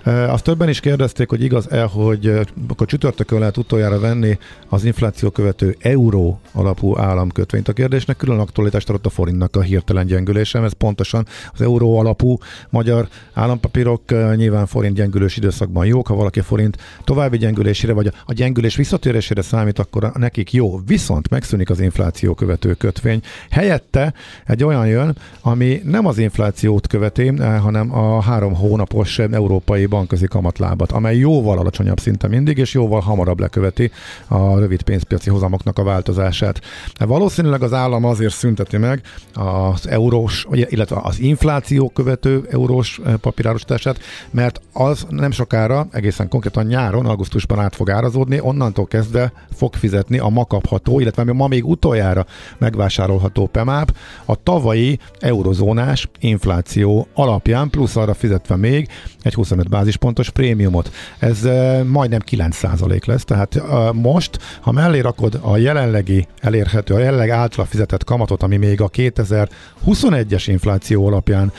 azt 0.06 0.44
többen 0.44 0.68
is 0.68 0.80
kérdezték, 0.80 1.28
hogy 1.28 1.42
igaz-e, 1.42 1.82
hogy 1.82 2.40
akkor 2.68 2.86
csütörtökön 2.86 3.38
lehet 3.38 3.56
utoljára 3.56 3.98
venni 3.98 4.38
az 4.68 4.84
infláció 4.84 5.30
követő 5.30 5.76
euró 5.78 6.40
alapú 6.52 6.98
államkötvényt. 6.98 7.68
A 7.68 7.72
kérdésnek 7.72 8.16
külön 8.16 8.38
aktualitást 8.38 8.88
adott 8.88 9.06
a 9.06 9.10
forintnak 9.10 9.56
a 9.56 9.60
hirtelen 9.60 10.06
gyengülése, 10.06 10.62
ez 10.62 10.72
pontosan 10.72 11.26
az 11.52 11.60
euró 11.60 11.98
alapú 11.98 12.38
magyar 12.70 13.08
állampapírok 13.32 14.02
nyilván 14.36 14.66
forint 14.66 14.94
gyengülős 14.94 15.36
időszakban 15.36 15.86
jók, 15.86 16.06
ha 16.06 16.14
valaki 16.14 16.40
forint 16.40 16.76
további 17.04 17.38
gyengülésére 17.38 17.92
vagy 17.92 18.12
a 18.26 18.32
gyengülés 18.32 18.76
visszatérésére 18.76 19.42
számít, 19.42 19.78
akkor 19.78 20.12
nekik 20.14 20.52
jó. 20.52 20.80
Viszont 20.86 21.28
megszűnik 21.30 21.70
az 21.70 21.80
infláció 21.80 22.34
követő 22.34 22.74
kötvény. 22.74 23.20
Helyette 23.50 24.14
egy 24.46 24.64
olyan 24.64 24.86
jön, 24.86 25.16
ami 25.40 25.80
nem 25.84 26.06
az 26.06 26.18
inflációt 26.18 26.86
követi, 26.86 27.28
hanem 27.36 27.94
a 27.94 28.22
három 28.22 28.54
hónapos 28.54 29.18
európai 29.18 29.86
bankközi 29.96 30.26
kamatlábat, 30.26 30.92
amely 30.92 31.16
jóval 31.16 31.58
alacsonyabb 31.58 32.00
szinte 32.00 32.28
mindig, 32.28 32.58
és 32.58 32.74
jóval 32.74 33.00
hamarabb 33.00 33.40
leköveti 33.40 33.90
a 34.28 34.58
rövid 34.58 34.82
pénzpiaci 34.82 35.30
hozamoknak 35.30 35.78
a 35.78 35.82
változását. 35.82 36.60
Valószínűleg 36.98 37.62
az 37.62 37.72
állam 37.72 38.04
azért 38.04 38.34
szünteti 38.34 38.76
meg 38.76 39.02
az 39.34 39.88
eurós, 39.88 40.46
illetve 40.50 41.00
az 41.02 41.20
infláció 41.20 41.88
követő 41.88 42.46
eurós 42.50 43.00
eh, 43.04 43.14
papírárosítását, 43.14 43.98
mert 44.30 44.60
az 44.72 45.06
nem 45.08 45.30
sokára, 45.30 45.86
egészen 45.90 46.28
konkrétan 46.28 46.66
nyáron, 46.66 47.06
augusztusban 47.06 47.58
át 47.58 47.74
fog 47.74 47.90
árazódni, 47.90 48.40
onnantól 48.40 48.86
kezdve 48.86 49.32
fog 49.54 49.74
fizetni 49.74 50.18
a 50.18 50.28
ma 50.28 50.44
kapható, 50.44 51.00
illetve 51.00 51.32
ma 51.32 51.46
még 51.46 51.66
utoljára 51.66 52.26
megvásárolható 52.58 53.46
PEMÁP 53.46 53.96
a 54.24 54.42
tavalyi 54.42 54.98
eurozónás 55.18 56.08
infláció 56.20 57.06
alapján, 57.14 57.70
plusz 57.70 57.96
arra 57.96 58.14
fizetve 58.14 58.56
még 58.56 58.88
egy 59.22 59.34
25 59.34 59.68
bázispontos 59.86 60.30
prémiumot. 60.30 60.90
Ez 61.18 61.42
majdnem 61.86 62.20
9% 62.30 63.06
lesz, 63.06 63.24
tehát 63.24 63.62
most, 63.92 64.38
ha 64.60 64.72
mellé 64.72 65.00
rakod 65.00 65.38
a 65.42 65.56
jelenlegi 65.56 66.26
elérhető, 66.40 66.94
a 66.94 66.98
jelenleg 66.98 67.30
általa 67.30 67.66
fizetett 67.66 68.04
kamatot, 68.04 68.42
ami 68.42 68.56
még 68.56 68.80
a 68.80 68.90
2021-es 68.90 70.44
infláció 70.46 71.06
alapján 71.06 71.52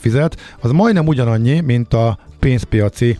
fizet, 0.00 0.36
az 0.60 0.70
majdnem 0.70 1.06
ugyanannyi, 1.06 1.60
mint 1.60 1.94
a 1.94 2.18
pénzpiaci 2.38 3.18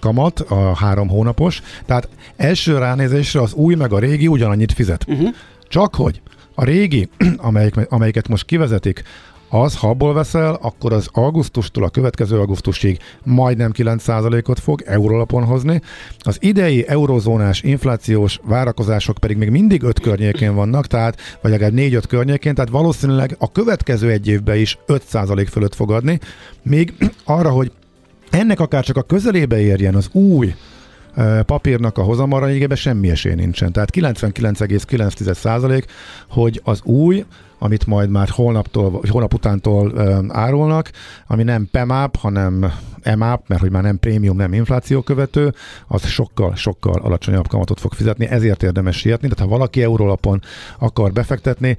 kamat, 0.00 0.40
a 0.40 0.74
három 0.76 1.08
hónapos, 1.08 1.62
tehát 1.86 2.08
első 2.36 2.78
ránézésre 2.78 3.40
az 3.40 3.52
új 3.52 3.74
meg 3.74 3.92
a 3.92 3.98
régi 3.98 4.26
ugyanannyit 4.26 4.72
fizet. 4.72 5.04
Uh-huh. 5.08 5.28
Csak 5.68 5.94
hogy 5.94 6.20
a 6.54 6.64
régi, 6.64 7.08
amelyik, 7.36 7.74
amelyiket 7.88 8.28
most 8.28 8.44
kivezetik, 8.44 9.02
az, 9.48 9.76
ha 9.76 9.88
abból 9.88 10.14
veszel, 10.14 10.58
akkor 10.60 10.92
az 10.92 11.08
augusztustól 11.12 11.84
a 11.84 11.88
következő 11.88 12.38
augusztusig 12.38 12.98
majdnem 13.24 13.70
9%-ot 13.74 14.60
fog 14.60 14.82
eurólapon 14.86 15.44
hozni. 15.44 15.80
Az 16.18 16.36
idei 16.40 16.88
eurozónás 16.88 17.62
inflációs 17.62 18.40
várakozások 18.42 19.18
pedig 19.18 19.36
még 19.36 19.50
mindig 19.50 19.82
5 19.82 20.00
környékén 20.00 20.54
vannak, 20.54 20.86
tehát, 20.86 21.38
vagy 21.42 21.50
legalább 21.50 21.74
4-5 21.76 22.02
környékén, 22.08 22.54
tehát 22.54 22.70
valószínűleg 22.70 23.36
a 23.38 23.52
következő 23.52 24.10
egy 24.10 24.28
évben 24.28 24.56
is 24.56 24.78
5% 24.86 25.46
fölött 25.50 25.74
fog 25.74 25.90
adni. 25.90 26.18
Még 26.62 26.94
arra, 27.24 27.50
hogy 27.50 27.72
ennek 28.30 28.60
akár 28.60 28.84
csak 28.84 28.96
a 28.96 29.02
közelébe 29.02 29.60
érjen 29.60 29.94
az 29.94 30.08
új 30.12 30.54
papírnak 31.46 31.98
a 31.98 32.02
hozamara 32.02 32.50
égében 32.50 32.76
semmi 32.76 33.10
esély 33.10 33.34
nincsen. 33.34 33.72
Tehát 33.72 33.90
99,9% 33.94 35.84
hogy 36.28 36.60
az 36.64 36.80
új 36.82 37.24
amit 37.58 37.86
majd 37.86 38.10
már 38.10 38.28
holnaptól, 38.28 38.90
vagy 38.90 39.08
holnap 39.08 39.34
utántól 39.34 40.00
árulnak, 40.28 40.90
ami 41.26 41.42
nem 41.42 41.68
PEMAP, 41.70 42.16
hanem 42.16 42.72
EMAP, 43.02 43.48
mert 43.48 43.60
hogy 43.60 43.70
már 43.70 43.82
nem 43.82 43.98
prémium, 43.98 44.36
nem 44.36 44.52
infláció 44.52 45.02
követő, 45.02 45.54
az 45.86 46.06
sokkal, 46.06 46.54
sokkal 46.54 47.00
alacsonyabb 47.00 47.48
kamatot 47.48 47.80
fog 47.80 47.92
fizetni, 47.92 48.26
ezért 48.26 48.62
érdemes 48.62 48.96
sietni. 48.96 49.28
Tehát 49.28 49.44
ha 49.44 49.56
valaki 49.56 49.82
eurólapon 49.82 50.42
akar 50.78 51.12
befektetni, 51.12 51.76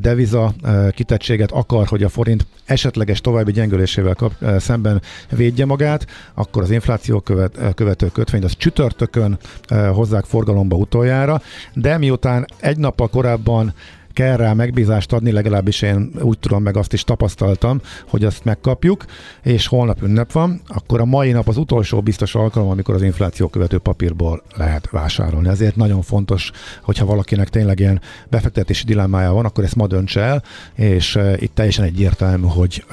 deviza 0.00 0.54
kitettséget 0.94 1.50
akar, 1.50 1.86
hogy 1.86 2.02
a 2.02 2.08
forint 2.08 2.46
esetleges 2.64 3.20
további 3.20 3.52
gyengülésével 3.52 4.14
kap, 4.14 4.32
szemben 4.58 5.02
védje 5.30 5.66
magát, 5.66 6.06
akkor 6.34 6.62
az 6.62 6.70
infláció 6.70 7.20
követ, 7.20 7.74
követő 7.74 8.08
kötvényt 8.08 8.44
az 8.44 8.56
csütörtökön 8.56 9.38
hozzák 9.92 10.24
forgalomba 10.24 10.76
utoljára, 10.76 11.42
de 11.74 11.98
miután 11.98 12.46
egy 12.60 12.78
nappal 12.78 13.08
korábban 13.08 13.74
kell 14.12 14.36
rá 14.36 14.52
megbízást 14.52 15.12
adni, 15.12 15.30
legalábbis 15.32 15.82
én 15.82 16.10
úgy 16.20 16.38
tudom, 16.38 16.62
meg 16.62 16.76
azt 16.76 16.92
is 16.92 17.04
tapasztaltam, 17.04 17.80
hogy 18.08 18.24
azt 18.24 18.44
megkapjuk, 18.44 19.04
és 19.42 19.66
holnap 19.66 20.02
ünnep 20.02 20.32
van, 20.32 20.60
akkor 20.66 21.00
a 21.00 21.04
mai 21.04 21.30
nap 21.30 21.48
az 21.48 21.56
utolsó 21.56 22.00
biztos 22.00 22.34
alkalom, 22.34 22.70
amikor 22.70 22.94
az 22.94 23.02
infláció 23.02 23.48
követő 23.48 23.78
papírból 23.78 24.42
lehet 24.56 24.90
vásárolni. 24.90 25.48
Ezért 25.48 25.76
nagyon 25.76 26.02
fontos, 26.02 26.50
hogyha 26.82 27.06
valakinek 27.06 27.48
tényleg 27.48 27.78
ilyen 27.78 28.00
befektetési 28.28 28.84
dilemmája 28.84 29.32
van, 29.32 29.44
akkor 29.44 29.64
ezt 29.64 29.76
ma 29.76 29.86
dönts 29.86 30.16
el, 30.16 30.42
és 30.74 31.18
itt 31.36 31.54
teljesen 31.54 31.84
egyértelmű, 31.84 32.46
hogy 32.46 32.84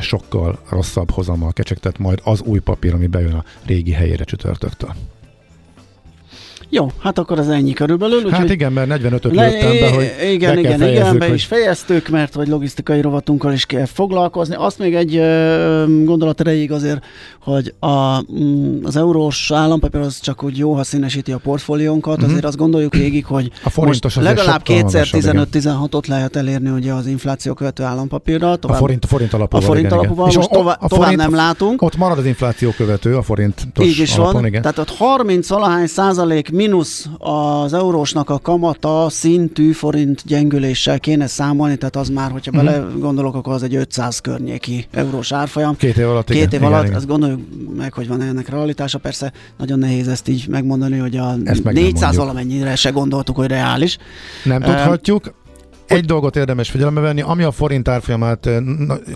sokkal 0.00 0.58
rosszabb 0.68 1.10
hozammal 1.10 1.52
kecsegtet 1.52 1.98
majd 1.98 2.20
az 2.24 2.40
új 2.40 2.58
papír, 2.58 2.94
ami 2.94 3.06
bejön 3.06 3.32
a 3.32 3.44
régi 3.66 3.92
helyére 3.92 4.24
csütörtöktől. 4.24 4.94
Jó, 6.72 6.90
hát 6.98 7.18
akkor 7.18 7.38
az 7.38 7.48
ennyi 7.48 7.72
körülbelül. 7.72 8.24
Úgy, 8.24 8.30
hát 8.30 8.50
igen, 8.50 8.72
mert 8.72 8.90
45-öt 9.02 9.34
le, 9.34 9.48
lőttem 9.48 9.70
be, 9.70 9.90
hogy 9.94 10.12
Igen, 10.32 10.54
be 10.54 10.60
igen, 10.60 10.88
igen, 10.88 11.18
be 11.18 11.26
hogy... 11.26 11.34
is 11.34 11.44
fejeztük, 11.44 12.08
mert 12.08 12.34
hogy 12.34 12.48
logisztikai 12.48 13.00
rovatunkkal 13.00 13.52
is 13.52 13.66
kell 13.66 13.86
foglalkozni. 13.86 14.54
Azt 14.58 14.78
még 14.78 14.94
egy 14.94 15.14
gondolat 16.04 16.40
erejéig 16.40 16.72
azért, 16.72 17.04
hogy 17.42 17.74
a, 17.78 18.22
mm, 18.32 18.84
az 18.84 18.96
eurós 18.96 19.50
állampapír 19.54 20.00
az 20.00 20.20
csak 20.20 20.42
úgy 20.42 20.58
jó, 20.58 20.72
ha 20.72 20.84
színesíti 20.84 21.32
a 21.32 21.38
portfóliónkat, 21.38 22.14
uh-huh. 22.14 22.28
azért 22.28 22.44
azt 22.44 22.56
gondoljuk 22.56 22.94
végig, 22.94 23.24
hogy 23.24 23.50
a 23.64 23.84
most 23.84 24.14
legalább 24.14 24.62
kétszer 24.62 25.06
15-16-ot 25.10 26.06
lehet 26.06 26.36
elérni 26.36 26.70
ugye 26.70 26.92
az 26.92 27.06
infláció 27.06 27.54
követő 27.54 27.82
állampapírral. 27.82 28.56
Tovább, 28.56 28.76
a 28.76 28.80
forint, 28.80 29.06
forint 29.06 29.32
alapúval. 29.32 29.62
A 29.62 29.66
forint 29.66 29.86
igen, 29.86 29.98
alapúval, 29.98 30.28
igen. 30.28 30.38
most 30.38 30.50
tovább, 30.50 30.78
a 30.80 30.88
tovább 30.88 31.04
forint, 31.04 31.22
nem 31.22 31.34
látunk. 31.34 31.82
Ott 31.82 31.96
marad 31.96 32.18
az 32.18 32.26
infláció 32.26 32.70
követő, 32.76 33.16
a 33.16 33.22
forint 33.22 33.66
Így 33.80 33.98
is 33.98 34.14
alapon, 34.16 34.32
van, 34.32 34.46
igen. 34.46 34.62
tehát 34.62 34.78
ott 34.78 34.90
30 34.90 35.48
valahány 35.48 35.86
százalék 35.86 36.50
mínusz 36.60 37.08
az 37.18 37.72
eurósnak 37.72 38.30
a 38.30 38.38
kamata 38.38 39.06
szintű 39.10 39.72
forint 39.72 40.22
gyengüléssel 40.26 41.00
kéne 41.00 41.26
számolni, 41.26 41.76
tehát 41.76 41.96
az 41.96 42.08
már, 42.08 42.30
hogyha 42.30 42.50
mm. 42.54 42.56
bele 42.56 42.84
gondolok, 42.98 43.34
akkor 43.34 43.52
az 43.52 43.62
egy 43.62 43.74
500 43.74 44.18
környéki 44.18 44.86
eurós 44.90 45.32
árfolyam. 45.32 45.76
Két 45.76 45.96
év 45.96 46.08
alatt, 46.08 46.26
Két 46.26 46.36
igen, 46.36 46.60
év 46.60 46.66
alatt, 46.66 46.84
igen. 46.84 46.96
azt 46.96 47.06
gondoljuk 47.06 47.40
meg, 47.76 47.92
hogy 47.92 48.08
van 48.08 48.20
ennek 48.20 48.48
realitása. 48.48 48.98
Persze 48.98 49.32
nagyon 49.58 49.78
nehéz 49.78 50.08
ezt 50.08 50.28
így 50.28 50.46
megmondani, 50.48 50.98
hogy 50.98 51.16
a 51.16 51.36
400 51.62 52.16
valamennyire 52.16 52.76
se 52.76 52.90
gondoltuk, 52.90 53.36
hogy 53.36 53.48
reális. 53.48 53.98
Nem 54.44 54.62
uh, 54.62 54.68
tudhatjuk 54.68 55.34
egy 55.90 56.04
dolgot 56.04 56.36
érdemes 56.36 56.70
figyelembe 56.70 57.00
venni, 57.00 57.20
ami 57.20 57.42
a 57.42 57.50
forint 57.50 57.88
árfolyamát 57.88 58.46
eh, 58.46 58.62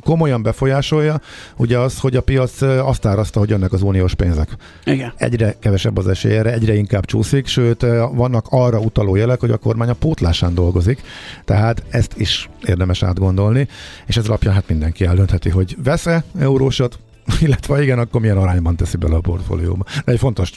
komolyan 0.01 0.43
befolyásolja, 0.43 1.21
ugye 1.57 1.79
az, 1.79 1.99
hogy 1.99 2.17
a 2.17 2.21
piac 2.21 2.63
eh, 2.63 2.89
azt 2.89 3.07
árazta, 3.07 3.39
hogy 3.39 3.49
jönnek 3.49 3.73
az 3.73 3.83
uniós 3.83 4.15
pénzek. 4.15 4.57
Igen. 4.85 5.13
Egyre 5.17 5.55
kevesebb 5.61 5.97
az 5.97 6.09
esély 6.09 6.37
erre, 6.37 6.53
egyre 6.53 6.75
inkább 6.75 7.05
csúszik, 7.05 7.47
sőt 7.47 7.83
eh, 7.83 8.09
vannak 8.13 8.47
arra 8.49 8.79
utaló 8.79 9.17
jelek, 9.17 9.41
hogy 9.41 9.51
a 9.51 9.57
kormány 9.57 9.89
a 9.89 9.93
pótlásán 9.93 10.55
dolgozik, 10.55 11.03
tehát 11.45 11.83
ezt 11.89 12.13
is 12.17 12.51
érdemes 12.65 13.03
átgondolni, 13.03 13.69
és 14.07 14.17
ez 14.17 14.29
alapján 14.29 14.55
hát 14.55 14.69
mindenki 14.69 15.05
eldöntheti, 15.05 15.49
hogy 15.49 15.77
vesz-e 15.85 16.25
eurósat, 16.39 16.99
illetve 17.41 17.83
igen, 17.83 17.99
akkor 17.99 18.21
milyen 18.21 18.37
arányban 18.37 18.77
teszi 18.77 18.97
bele 18.97 19.15
a 19.15 19.21
portfólióba. 19.21 19.85
Egy 20.05 20.19
fontos 20.19 20.53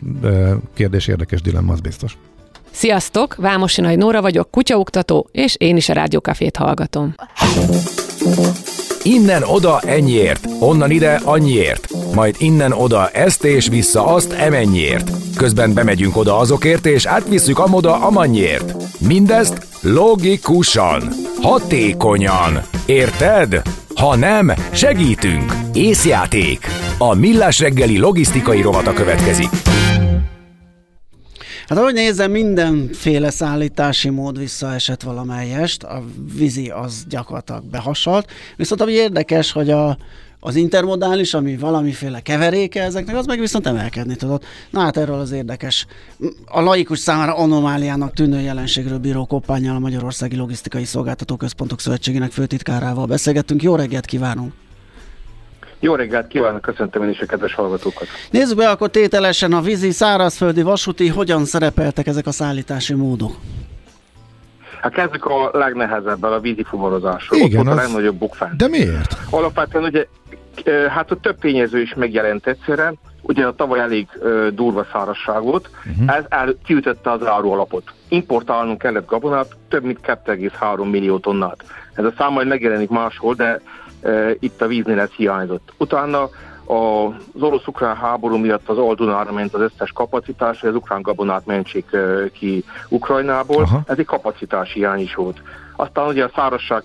kérdés, 0.74 1.08
érdekes 1.08 1.42
dilemma, 1.42 1.74
az 1.74 1.80
biztos. 1.80 2.18
Sziasztok, 2.78 3.36
Vámosi 3.36 3.82
Nagy 3.82 3.98
Nóra 3.98 4.22
vagyok, 4.22 4.52
kutyaoktató, 4.52 5.28
és 5.32 5.56
én 5.58 5.76
is 5.76 5.90
a 5.90 5.94
Rádiókafét 5.94 6.58
hallgatom. 6.58 7.14
Innen 9.04 9.44
oda 9.44 9.80
ennyiért, 9.80 10.48
onnan 10.60 10.92
ide 10.92 11.20
annyiért, 11.24 11.88
majd 12.14 12.36
innen 12.40 12.72
oda 12.72 13.10
ezt 13.10 13.44
és 13.44 13.68
vissza 13.68 14.06
azt 14.06 14.32
emennyiért. 14.32 15.12
Közben 15.36 15.74
bemegyünk 15.74 16.18
oda 16.18 16.38
azokért, 16.38 16.86
és 16.86 17.06
átvisszük 17.06 17.60
amoda 17.60 17.96
amannyiért. 17.96 18.74
Mindezt 19.00 19.68
logikusan, 19.82 21.04
hatékonyan. 21.42 22.62
Érted? 22.86 23.62
Ha 23.96 24.16
nem, 24.16 24.54
segítünk! 24.72 25.54
Észjáték! 25.74 26.66
A 26.98 27.14
Millás 27.14 27.60
reggeli 27.60 27.98
logisztikai 27.98 28.62
rovata 28.62 28.94
következik. 28.94 29.50
Hát 31.68 31.78
ahogy 31.78 31.94
nézem, 31.94 32.32
mindenféle 32.32 33.30
szállítási 33.30 34.10
mód 34.10 34.38
visszaesett 34.38 35.02
valamelyest, 35.02 35.84
a 35.84 36.04
vízi 36.38 36.70
az 36.70 37.06
gyakorlatilag 37.10 37.64
behasalt, 37.64 38.32
viszont 38.56 38.82
ami 38.82 38.92
érdekes, 38.92 39.52
hogy 39.52 39.70
a, 39.70 39.98
az 40.40 40.56
intermodális, 40.56 41.34
ami 41.34 41.58
valamiféle 41.58 42.20
keveréke 42.20 42.84
ezeknek, 42.84 43.16
az 43.16 43.26
meg 43.26 43.40
viszont 43.40 43.68
emelkedni 43.68 44.16
tudott. 44.16 44.46
Na 44.70 44.80
hát 44.80 44.98
erről 44.98 45.20
az 45.20 45.32
érdekes. 45.32 45.86
A 46.46 46.62
laikus 46.62 47.00
számára 47.00 47.36
anomáliának 47.36 48.14
tűnő 48.14 48.40
jelenségről 48.40 48.98
bíró 48.98 49.26
Koppányjal 49.26 49.76
a 49.76 49.80
Magyarországi 49.80 50.36
Logisztikai 50.36 50.86
Szolgáltató 50.86 51.36
Központok 51.36 51.80
Szövetségének 51.80 52.32
főtitkárával 52.32 53.06
beszélgettünk. 53.06 53.64
Jó 53.64 53.76
reggelt 53.76 54.06
kívánunk! 54.06 54.54
Jó 55.80 55.96
reggelt 55.96 56.28
kívánok, 56.28 56.62
köszöntöm 56.62 57.04
én 57.04 57.10
is 57.10 57.20
a 57.20 57.26
kedves 57.26 57.54
hallgatókat. 57.54 58.08
Nézzük 58.32 58.58
be 58.58 58.70
akkor 58.70 58.90
tételesen 58.90 59.54
a 59.54 59.62
vízi, 59.62 59.92
szárazföldi, 59.92 60.62
vasúti, 60.62 61.08
hogyan 61.08 61.46
szerepeltek 61.46 62.08
ezek 62.08 62.28
a 62.28 62.32
szállítási 62.32 62.94
módok? 62.94 63.32
Hát 64.82 64.94
kezdjük 64.94 65.26
a 65.26 65.50
legnehezebbel, 65.54 66.34
a 66.34 66.40
vízi 66.40 66.64
fuvarozásról. 66.64 67.40
Igen, 67.40 67.60
Ott 67.60 67.66
volt 67.66 67.78
az... 67.78 67.84
a 67.84 67.88
legnagyobb 67.88 68.16
bukfán. 68.16 68.54
De 68.58 68.68
miért? 68.68 69.18
Alapvetően 69.30 69.84
ugye, 69.84 70.06
hát 70.90 71.12
a 71.12 71.16
több 71.16 71.40
tényező 71.40 71.82
is 71.82 71.94
megjelent 71.94 72.48
egyszerre. 72.48 72.94
Ugye 73.22 73.46
a 73.46 73.56
tavaly 73.56 73.80
elég 73.80 74.08
uh, 74.16 74.48
durva 74.48 74.86
szárazság 74.92 75.42
volt, 75.42 75.70
uh-huh. 75.86 76.18
ez 76.18 76.24
el, 76.30 76.56
kiütötte 76.66 77.12
az 77.12 77.26
áru 77.26 77.50
alapot. 77.50 77.84
Importálnunk 78.08 78.78
kellett 78.78 79.08
gabonát, 79.08 79.56
több 79.70 79.84
mint 79.84 80.00
2,3 80.04 80.90
millió 80.90 81.20
tonnát. 81.20 81.64
Ez 81.94 82.06
a 82.06 82.14
szám 82.18 82.32
majd 82.32 82.48
megjelenik 82.48 82.90
máshol, 82.90 83.34
de 83.34 83.62
itt 84.40 84.62
a 84.62 84.68
víznél 84.68 85.00
ez 85.00 85.10
hiányzott. 85.10 85.74
Utána 85.78 86.30
az 86.66 87.42
orosz-ukrán 87.42 87.96
háború 87.96 88.38
miatt 88.38 88.70
az 88.70 88.78
Aldunára 88.78 89.32
ment 89.32 89.54
az 89.54 89.62
összes 89.62 89.92
kapacitás, 89.92 90.60
hogy 90.60 90.70
az 90.70 90.76
ukrán 90.76 91.02
gabonát 91.02 91.46
mentsék 91.46 91.98
ki 92.34 92.64
Ukrajnából, 92.90 93.64
Aha. 93.64 93.82
ez 93.86 93.98
egy 93.98 94.06
kapacitás 94.06 94.74
hiány 94.74 95.00
is 95.00 95.16
volt. 95.16 95.42
Aztán 95.76 96.08
ugye 96.08 96.24
a 96.24 96.32
szárazság 96.36 96.84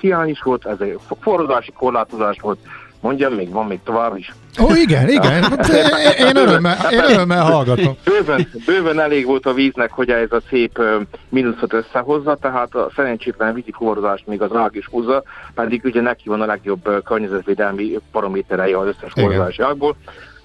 hiány 0.00 0.28
is 0.28 0.42
volt, 0.42 0.66
ez 0.66 0.80
egy 0.80 0.98
forradási 1.20 1.72
korlátozás 1.72 2.40
volt, 2.40 2.58
Mondjam, 3.04 3.32
még 3.32 3.50
van 3.50 3.66
még 3.66 3.80
tovább 3.84 4.16
is. 4.16 4.34
Ó, 4.60 4.74
igen, 4.74 5.08
igen. 5.08 5.42
Hát, 5.42 5.68
én, 6.18 6.36
örömmel, 6.36 6.76
én 6.92 7.04
örömmel 7.04 7.42
hallgatom. 7.42 7.96
Bőven, 8.04 8.48
bőven 8.66 9.00
elég 9.00 9.26
volt 9.26 9.46
a 9.46 9.52
víznek, 9.52 9.92
hogy 9.92 10.10
ez 10.10 10.32
a 10.32 10.40
szép 10.48 10.82
mínuszot 11.28 11.72
összehozza, 11.72 12.34
tehát 12.34 12.74
a 12.74 12.90
szerencsétlen 12.96 13.54
vízi 13.54 13.72
forradást 13.76 14.26
még 14.26 14.42
az 14.42 14.54
ág 14.54 14.76
is 14.76 14.86
húzza, 14.86 15.22
pedig 15.54 15.84
ugye 15.84 16.00
neki 16.00 16.28
van 16.28 16.40
a 16.40 16.46
legjobb 16.46 17.02
környezetvédelmi 17.04 17.98
paraméterei 18.12 18.72
az 18.72 18.86
összes 18.86 19.12
forradási 19.12 19.62
ágból. 19.62 19.96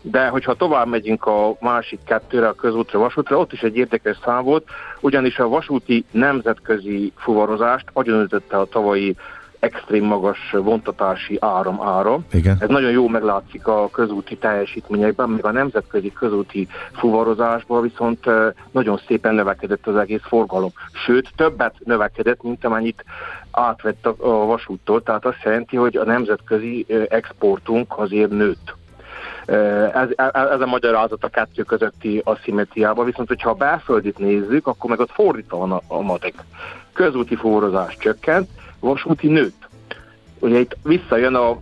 De 0.02 0.28
hogyha 0.28 0.54
tovább 0.54 0.88
megyünk 0.88 1.26
a 1.26 1.56
másik 1.60 2.00
kettőre, 2.06 2.48
a 2.48 2.54
közútra, 2.54 3.00
vasútra, 3.00 3.38
ott 3.38 3.54
is 3.54 3.62
egy 3.62 3.78
érdekes 3.78 4.18
szám 4.24 4.44
volt, 4.44 4.68
ugyanis 5.00 5.40
a 5.40 5.48
vasúti 5.48 6.06
nemzetközi 6.12 7.12
fuvarozást 7.16 7.86
agyonütötte 7.94 8.58
a 8.58 8.66
tavalyi 8.66 9.16
extrém 9.60 10.04
magas 10.04 10.52
vontatási 10.52 11.38
áram 11.40 11.82
ára. 11.82 12.20
Igen. 12.32 12.58
Ez 12.60 12.70
nagyon 12.70 12.92
jó 12.92 13.08
meglátszik 13.08 13.68
a 13.68 13.90
közúti 13.90 14.38
teljesítményekben, 14.38 15.30
még 15.30 15.46
a 15.46 15.52
nemzetközi 15.52 16.14
közúti 16.14 16.68
fuvarozásban 16.92 17.82
viszont 17.82 18.26
nagyon 18.72 19.00
szépen 19.08 19.36
növekedett 19.36 19.88
az 19.88 19.96
egész 19.96 20.24
forgalom. 20.24 20.72
Sőt, 21.06 21.30
többet 21.36 21.76
növekedett, 21.84 22.44
mint 22.44 22.66
amennyit 22.66 23.04
átvett 23.52 24.06
a, 24.06 24.46
vasúttól, 24.46 25.04
tehát 25.04 25.26
azt 25.26 25.44
jelenti, 25.44 25.76
hogy 25.76 25.98
a 25.98 26.04
nemzetközi 26.04 26.86
exportunk 27.10 27.94
azért 27.98 28.30
nőtt. 28.30 28.78
Ez, 29.94 30.10
ez 30.34 30.62
a 30.62 30.66
magyarázat 30.66 31.24
a 31.24 31.28
kettő 31.28 31.64
közötti 31.64 32.22
aszimetriában, 32.24 33.06
viszont 33.06 33.28
hogyha 33.28 33.50
a 33.50 33.54
belföldit 33.54 34.18
nézzük, 34.18 34.68
akkor 34.68 34.90
meg 34.90 35.00
ott 35.00 35.12
fordítva 35.12 35.58
van 35.58 35.72
a, 35.72 35.82
a 35.88 36.02
matek. 36.02 36.34
Közúti 36.94 37.36
forrozás 37.36 37.98
csökkent, 37.98 38.50
vasúti 38.80 39.28
nőtt. 39.28 39.68
Ugye 40.40 40.60
itt 40.60 40.78
visszajön 40.84 41.36
a, 41.36 41.58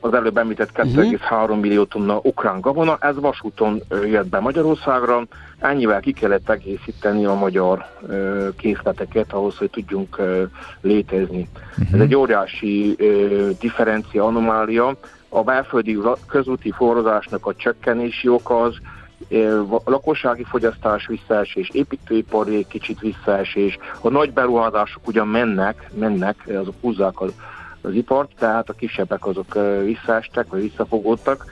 az 0.00 0.14
előbb 0.14 0.36
említett 0.36 0.70
2,3 0.74 1.42
uh-huh. 1.42 1.60
millió 1.60 1.84
tonna 1.84 2.20
ukrán 2.22 2.60
gabona, 2.60 2.96
ez 3.00 3.20
vasúton 3.20 3.82
jött 3.90 4.26
be 4.28 4.40
Magyarországra, 4.40 5.26
ennyivel 5.58 6.00
ki 6.00 6.12
kellett 6.12 6.50
egészíteni 6.50 7.24
a 7.24 7.34
magyar 7.34 7.86
ö, 8.06 8.48
készleteket 8.56 9.32
ahhoz, 9.32 9.56
hogy 9.56 9.70
tudjunk 9.70 10.18
ö, 10.18 10.42
létezni. 10.80 11.48
Uh-huh. 11.70 11.94
Ez 11.94 12.00
egy 12.00 12.14
óriási 12.14 12.94
ö, 12.98 13.50
differencia, 13.60 14.24
anomália, 14.24 14.96
a 15.28 15.42
belföldi 15.42 15.98
közúti 16.26 16.70
forrozásnak 16.70 17.46
a 17.46 17.54
csökkenési 17.54 18.28
oka 18.28 18.62
az 18.62 18.76
a 19.84 19.90
lakossági 19.90 20.44
fogyasztás 20.44 21.06
visszaesés, 21.06 21.70
építőipari 21.72 22.66
kicsit 22.68 23.00
visszaesés, 23.00 23.78
a 24.00 24.08
nagy 24.08 24.32
beruházások 24.32 25.06
ugyan 25.06 25.28
mennek, 25.28 25.90
mennek, 25.94 26.36
azok 26.46 26.74
húzzák 26.80 27.20
az, 27.20 27.32
az 27.80 27.94
ipart, 27.94 28.30
tehát 28.38 28.68
a 28.68 28.72
kisebbek 28.72 29.26
azok 29.26 29.58
visszaestek, 29.84 30.46
vagy 30.48 30.60
visszafogódtak, 30.60 31.44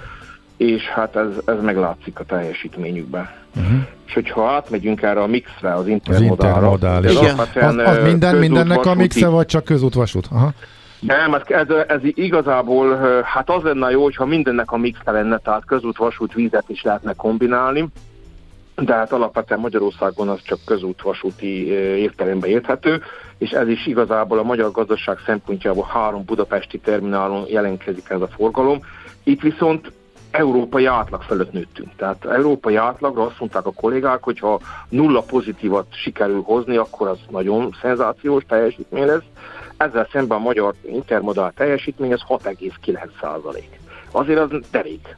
és 0.57 0.83
hát 0.83 1.17
ez, 1.17 1.29
ez 1.45 1.63
meglátszik 1.63 2.19
a 2.19 2.25
teljesítményükben. 2.25 3.31
Uh-huh. 3.57 3.81
És 4.07 4.15
hogyha 4.15 4.51
átmegyünk 4.51 5.03
erre 5.03 5.23
a 5.23 5.27
mixre, 5.27 5.75
az 5.75 5.87
intermodálra. 5.87 6.71
Az 6.71 6.73
intermodál, 6.73 7.05
igen. 7.05 7.39
Az, 7.39 7.97
az 7.97 8.05
minden, 8.05 8.37
mindennek 8.37 8.87
a 8.87 8.95
mixe, 8.95 9.29
vagy 9.29 9.47
csak 9.47 9.65
közútvasút? 9.65 10.29
Aha. 10.31 10.53
Nem, 11.07 11.35
ez, 11.35 11.43
ez, 11.47 11.69
ez 11.89 12.01
igazából, 12.03 12.97
hát 13.23 13.51
az 13.51 13.63
lenne 13.63 13.91
jó, 13.91 14.03
hogyha 14.03 14.27
mindennek 14.27 14.73
a 14.73 14.77
mix 14.77 14.99
lenne, 15.05 15.39
tehát 15.39 15.65
közút, 15.65 15.97
vasút, 15.97 16.33
vízet 16.33 16.69
is 16.69 16.83
lehetne 16.83 17.13
kombinálni, 17.13 17.89
de 18.77 18.95
hát 18.95 19.13
alapvetően 19.13 19.61
Magyarországon 19.61 20.29
az 20.29 20.43
csak 20.43 20.59
közút, 20.65 21.03
vasúti 21.03 21.67
értelemben 21.77 22.51
érthető, 22.51 23.03
és 23.39 23.51
ez 23.51 23.69
is 23.69 23.87
igazából 23.87 24.39
a 24.39 24.43
magyar 24.43 24.71
gazdaság 24.71 25.19
szempontjából 25.27 25.89
három 25.93 26.25
budapesti 26.25 26.79
terminálon 26.79 27.45
jelentkezik 27.49 28.09
ez 28.09 28.21
a 28.21 28.29
forgalom. 28.29 28.79
Itt 29.23 29.41
viszont 29.41 29.93
európai 30.31 30.87
átlag 30.87 31.23
fölött 31.23 31.53
nőttünk. 31.53 31.89
Tehát 31.97 32.25
európai 32.25 32.77
átlagra 32.77 33.23
azt 33.23 33.41
mondták 33.41 33.67
a 33.67 33.73
kollégák, 33.73 34.23
hogy 34.23 34.39
ha 34.39 34.61
nulla 34.89 35.21
pozitívat 35.21 35.87
sikerül 35.91 36.43
hozni, 36.43 36.77
akkor 36.77 37.09
az 37.09 37.19
nagyon 37.31 37.77
szenzációs 37.81 38.45
teljesítmény 38.49 39.07
lesz. 39.07 39.25
Ezzel 39.83 40.09
szemben 40.13 40.39
a 40.39 40.41
magyar 40.41 40.75
intermodál 40.83 41.53
teljesítmény 41.57 42.13
az 42.13 42.23
6,9 42.29 43.11
százalék. 43.21 43.81
Azért 44.11 44.39
az 44.39 44.51
derék. 44.71 45.17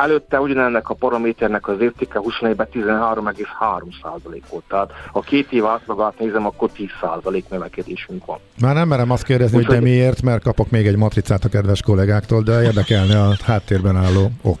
Előtte 0.00 0.40
ugyanennek 0.40 0.90
a 0.90 0.94
paraméternek 0.94 1.68
az 1.68 1.80
értéke 1.80 2.20
24-ben 2.22 2.66
13,3% 2.72 4.40
volt. 4.50 4.64
Tehát 4.68 4.90
ha 5.12 5.20
két 5.20 5.52
év 5.52 5.64
átlagát 5.66 6.18
nézem, 6.18 6.46
akkor 6.46 6.70
10% 6.76 7.42
növekedésünk 7.48 8.24
van. 8.24 8.38
Már 8.60 8.74
nem 8.74 8.88
merem 8.88 9.10
azt 9.10 9.24
kérdezni, 9.24 9.58
Úgy, 9.58 9.66
hogy 9.66 9.74
de 9.74 9.80
miért, 9.80 10.22
mert 10.22 10.42
kapok 10.42 10.70
még 10.70 10.86
egy 10.86 10.96
matricát 10.96 11.44
a 11.44 11.48
kedves 11.48 11.82
kollégáktól, 11.82 12.42
de 12.42 12.62
érdekelne 12.62 13.22
a 13.22 13.34
háttérben 13.44 13.96
álló 13.96 14.30
ok. 14.42 14.58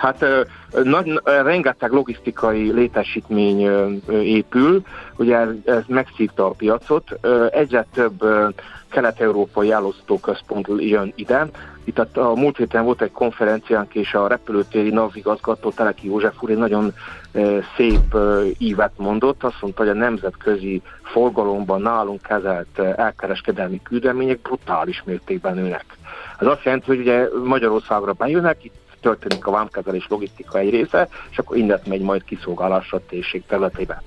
Hát 0.00 0.24
nagy, 0.82 1.20
rengeteg 1.24 1.90
logisztikai 1.92 2.72
létesítmény 2.72 3.70
épül, 4.10 4.82
ugye 5.16 5.36
ez, 5.36 5.48
ez 5.64 5.82
megszívta 5.86 6.46
a 6.46 6.50
piacot, 6.50 7.18
egyre 7.50 7.86
több 7.94 8.24
kelet-európai 8.88 9.72
elosztóközpont 9.72 10.66
jön 10.78 11.12
ide. 11.16 11.48
Itt 11.88 11.98
a, 11.98 12.30
a 12.30 12.34
múlt 12.34 12.56
héten 12.56 12.84
volt 12.84 13.02
egy 13.02 13.12
konferenciánk, 13.12 13.94
és 13.94 14.14
a 14.14 14.26
repülőtéri 14.26 14.90
navigazgató 14.90 15.70
Teleki 15.70 16.06
József 16.06 16.42
úr 16.42 16.50
egy 16.50 16.56
nagyon 16.56 16.92
e, 17.32 17.40
szép 17.76 18.14
e, 18.14 18.18
ívet 18.58 18.92
mondott. 18.96 19.44
Azt 19.44 19.60
mondta, 19.60 19.82
hogy 19.82 19.90
a 19.90 19.98
nemzetközi 19.98 20.82
forgalomban 21.02 21.80
nálunk 21.80 22.22
kezelt 22.22 22.78
elkereskedelmi 22.78 23.80
küldemények 23.82 24.40
brutális 24.40 25.02
mértékben 25.04 25.54
nőnek. 25.54 25.84
Ez 26.38 26.46
azt 26.46 26.62
jelenti, 26.62 26.86
hogy 26.86 26.98
ugye 26.98 27.28
Magyarországra 27.44 28.12
bejönnek, 28.12 28.64
itt 28.64 28.74
történik 29.00 29.46
a 29.46 29.50
vámkezelés 29.50 30.06
logisztika 30.08 30.58
egy 30.58 30.70
része, 30.70 31.08
és 31.30 31.38
akkor 31.38 31.56
innen 31.56 31.80
megy 31.86 32.00
majd 32.00 32.24
kiszolgálásra 32.24 32.98
a 32.98 33.06
térség 33.08 33.42
területébe. 33.46 34.02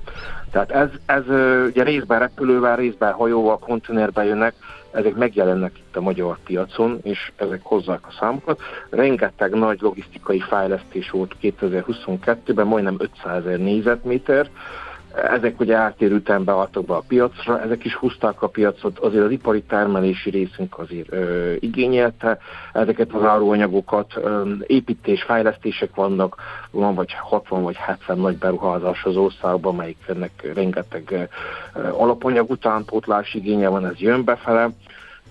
Tehát 0.52 0.72
ez, 0.72 0.90
ez 1.06 1.24
ugye 1.66 1.84
részben 1.84 2.20
repülővel, 2.20 2.76
részben 2.76 3.14
hajóval, 3.14 3.60
konténerbe 3.60 4.24
jönnek, 4.24 4.54
ezek 4.92 5.16
megjelennek 5.16 5.78
itt 5.78 5.96
a 5.96 6.02
magyar 6.02 6.38
piacon, 6.44 7.00
és 7.04 7.32
ezek 7.36 7.60
hozzák 7.64 8.08
a 8.08 8.16
számokat. 8.20 8.62
Rengeteg 8.90 9.54
nagy 9.54 9.82
logisztikai 9.82 10.40
fejlesztés 10.40 11.10
volt 11.10 11.36
2022-ben, 11.42 12.68
majdnem 12.68 12.96
500 12.98 13.46
ezer 13.46 13.60
négyzetméter, 13.60 14.50
ezek 15.16 15.60
ugye 15.60 15.76
eltérő 15.76 16.16
ütemben 16.16 16.56
adtak 16.56 16.86
be 16.86 16.94
a 16.94 17.04
piacra, 17.08 17.62
ezek 17.62 17.86
is 17.86 17.96
húzták 17.96 18.42
a 18.42 18.48
piacot, 18.48 19.00
azért 19.00 19.24
az 19.24 19.32
ipari 19.32 19.62
termelési 19.62 20.30
részünk 20.30 20.80
azért 20.80 21.12
ö, 21.12 21.54
igényelte 21.60 22.38
ezeket 22.74 23.14
az 23.14 23.24
áruanyagokat, 23.24 24.12
ö, 24.16 24.52
építés, 24.68 25.24
fejlesztések 25.24 25.96
vannak, 25.96 26.36
van 26.72 26.96
vagy 26.96 27.14
60 27.14 27.62
vagy 27.64 27.76
70 27.76 28.18
nagy 28.18 28.38
beruházás 28.38 29.04
az 29.04 29.16
országban, 29.16 29.74
amelyiknek 29.74 30.52
rengeteg 30.54 31.30
ö, 31.74 31.88
alapanyag 31.90 32.50
utánpótlás 32.50 33.34
igénye 33.34 33.68
van, 33.68 33.86
ez 33.86 34.00
jön 34.00 34.24
befele. 34.24 34.70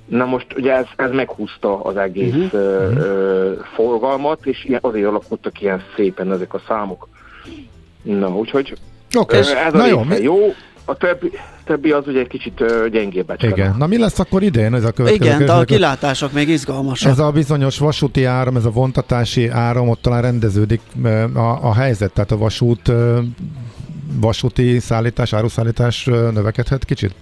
Na 0.06 0.24
most 0.24 0.46
ugye 0.56 0.74
ez, 0.74 0.86
ez 0.96 1.10
meghúzta 1.10 1.80
az 1.80 1.96
egész 1.96 2.34
uh-huh. 2.34 2.52
ö, 2.52 2.90
ö, 2.96 3.52
forgalmat, 3.74 4.46
és 4.46 4.78
azért 4.80 5.06
alakultak 5.06 5.60
ilyen 5.60 5.82
szépen 5.96 6.32
ezek 6.32 6.54
a 6.54 6.62
számok. 6.66 7.08
Na, 8.02 8.28
úgyhogy 8.28 8.72
Oké, 9.16 9.38
okay. 9.38 9.52
ez 9.66 9.74
a 9.74 9.86
jó. 9.86 10.02
jó. 10.20 10.36
A 10.84 10.96
többi, 10.96 11.30
többi 11.64 11.90
az 11.90 12.06
ugye 12.06 12.20
egy 12.20 12.26
kicsit 12.26 12.64
gyengébb. 12.90 13.34
Igen. 13.38 13.74
Na 13.78 13.86
mi 13.86 13.98
lesz 13.98 14.18
akkor 14.18 14.42
idén? 14.42 14.74
Ez 14.74 14.84
a 14.84 14.90
következő 14.90 15.34
Igen, 15.34 15.44
de 15.46 15.52
a 15.52 15.64
kilátások 15.64 16.32
még 16.32 16.48
izgalmasak. 16.48 17.10
Ez 17.10 17.18
a 17.18 17.30
bizonyos 17.30 17.78
vasúti 17.78 18.24
áram, 18.24 18.56
ez 18.56 18.64
a 18.64 18.70
vontatási 18.70 19.48
áram, 19.48 19.88
ott 19.88 20.02
talán 20.02 20.22
rendeződik 20.22 20.80
a, 21.34 21.38
a 21.38 21.74
helyzet, 21.74 22.12
tehát 22.12 22.30
a 22.30 22.36
vasút 22.36 22.92
vasúti 24.20 24.78
szállítás, 24.78 25.32
áruszállítás 25.32 26.04
növekedhet 26.04 26.84
kicsit? 26.84 27.14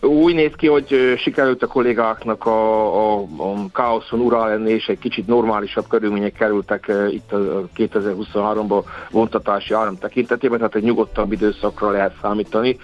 Úgy 0.00 0.34
néz 0.34 0.52
ki, 0.56 0.66
hogy 0.66 1.14
sikerült 1.16 1.62
a 1.62 1.66
kollégáknak 1.66 2.46
a, 2.46 3.16
a, 3.16 3.20
a 3.36 3.54
káoszon 3.72 4.20
ura 4.20 4.46
lenni, 4.46 4.70
és 4.70 4.86
egy 4.86 4.98
kicsit 4.98 5.26
normálisabb 5.26 5.86
körülmények 5.88 6.32
kerültek 6.32 6.92
itt 7.10 7.32
a 7.32 7.68
2023-ban 7.76 8.84
vontatási 9.10 9.74
áram 9.74 9.98
tekintetében, 9.98 10.58
tehát 10.58 10.74
egy 10.74 10.82
nyugodtabb 10.82 11.32
időszakra 11.32 11.90
lehet 11.90 12.14
számítani. 12.22 12.76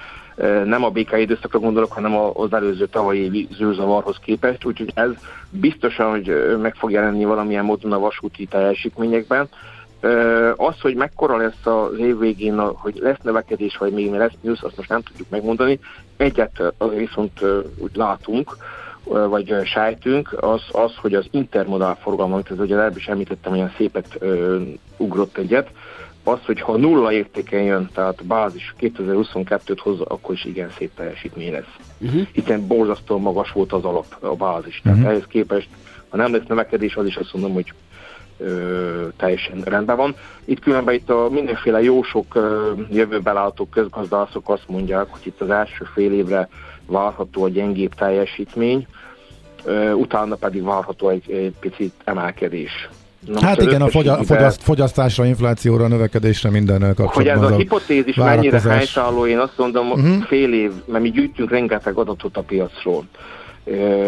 Nem 0.64 0.84
a 0.84 0.90
békai 0.90 1.22
időszakra 1.22 1.58
gondolok, 1.58 1.92
hanem 1.92 2.16
az 2.34 2.52
előző 2.52 2.86
tavalyi 2.86 3.20
évi 3.20 3.48
zűrzavarhoz 3.52 4.16
képest, 4.24 4.64
úgyhogy 4.64 4.90
ez 4.94 5.10
biztosan, 5.50 6.10
hogy 6.10 6.56
meg 6.62 6.74
fog 6.74 6.90
jelenni 6.90 7.24
valamilyen 7.24 7.64
módon 7.64 7.92
a 7.92 7.98
vasúti 7.98 8.46
teljesítményekben. 8.46 9.48
Az, 10.56 10.80
hogy 10.80 10.94
mekkora 10.94 11.36
lesz 11.36 11.66
az 11.66 11.98
év 11.98 12.18
végén, 12.18 12.58
hogy 12.58 12.98
lesz 13.00 13.18
növekedés, 13.22 13.76
vagy 13.76 13.92
még 13.92 14.10
lesz 14.10 14.32
mínusz, 14.40 14.62
azt 14.62 14.76
most 14.76 14.88
nem 14.88 15.02
tudjuk 15.02 15.28
megmondani. 15.30 15.78
Egyet 16.16 16.62
viszont 16.96 17.40
úgy 17.78 17.94
látunk, 17.94 18.56
vagy 19.04 19.54
sejtünk, 19.64 20.36
az, 20.40 20.62
az, 20.72 20.94
hogy 20.96 21.14
az 21.14 21.26
intermodál 21.30 21.98
forgalom, 22.02 22.32
amit 22.32 22.50
az 22.50 22.58
ugye 22.58 22.76
előbb 22.76 22.96
is 22.96 23.06
említettem, 23.06 23.52
olyan 23.52 23.72
szépet 23.76 24.16
ö, 24.18 24.60
ugrott 24.96 25.38
egyet, 25.38 25.70
az, 26.24 26.38
hogy 26.44 26.60
ha 26.60 26.76
nulla 26.76 27.12
értéken 27.12 27.62
jön, 27.62 27.90
tehát 27.94 28.24
bázis 28.24 28.74
2022-t 28.80 29.78
hozza, 29.80 30.04
akkor 30.04 30.34
is 30.34 30.44
igen 30.44 30.70
szép 30.70 30.94
teljesítmény 30.94 31.52
lesz. 31.52 31.76
Uh-huh. 31.98 32.26
Hiszen 32.32 32.66
borzasztóan 32.66 33.20
magas 33.20 33.52
volt 33.52 33.72
az 33.72 33.84
alap, 33.84 34.16
a 34.20 34.34
bázis. 34.36 34.80
Tehát 34.82 34.98
uh-huh. 34.98 35.12
ehhez 35.12 35.26
képest, 35.28 35.68
ha 36.08 36.16
nem 36.16 36.32
lesz 36.32 36.46
növekedés, 36.48 36.96
az 36.96 37.06
is 37.06 37.16
azt 37.16 37.32
mondom, 37.32 37.52
hogy 37.52 37.72
ö, 38.38 39.06
teljesen 39.16 39.62
rendben 39.64 39.96
van. 39.96 40.14
Itt 40.44 40.60
különben 40.60 40.94
itt 40.94 41.10
a 41.10 41.28
mindenféle 41.30 41.82
jó 41.82 42.02
sok 42.02 42.34
ö, 42.34 42.72
jövőben 42.90 43.34
látó 43.34 43.64
közgazdászok 43.66 44.48
azt 44.48 44.68
mondják, 44.68 45.06
hogy 45.10 45.20
itt 45.22 45.40
az 45.40 45.50
első 45.50 45.84
fél 45.94 46.12
évre 46.12 46.48
várható 46.86 47.44
a 47.44 47.48
gyengébb 47.48 47.94
teljesítmény, 47.94 48.86
ö, 49.64 49.92
utána 49.92 50.34
pedig 50.34 50.62
várható 50.62 51.08
egy, 51.08 51.30
egy 51.30 51.54
picit 51.60 51.92
emelkedés. 52.04 52.88
Na, 53.26 53.40
hát 53.40 53.62
igen, 53.62 53.82
a 53.82 53.88
fogy- 53.88 54.26
fogyaszt, 54.26 54.62
fogyasztásra, 54.62 55.24
inflációra, 55.24 55.88
növekedésre 55.88 56.50
minden 56.50 56.80
kapcsolatban. 56.80 57.14
Hogy 57.14 57.26
ez 57.26 57.50
a, 57.50 57.54
a 57.54 57.56
hipotézis 57.56 58.14
mennyire 58.14 58.60
helytálló, 58.60 59.26
én 59.26 59.38
azt 59.38 59.52
mondom, 59.56 59.90
uh-huh. 59.90 60.22
fél 60.22 60.54
év, 60.54 60.72
mert 60.86 61.02
mi 61.02 61.10
gyűjtünk 61.10 61.50
rengeteg 61.50 61.96
adatot 61.96 62.36
a 62.36 62.40
piacról 62.40 63.04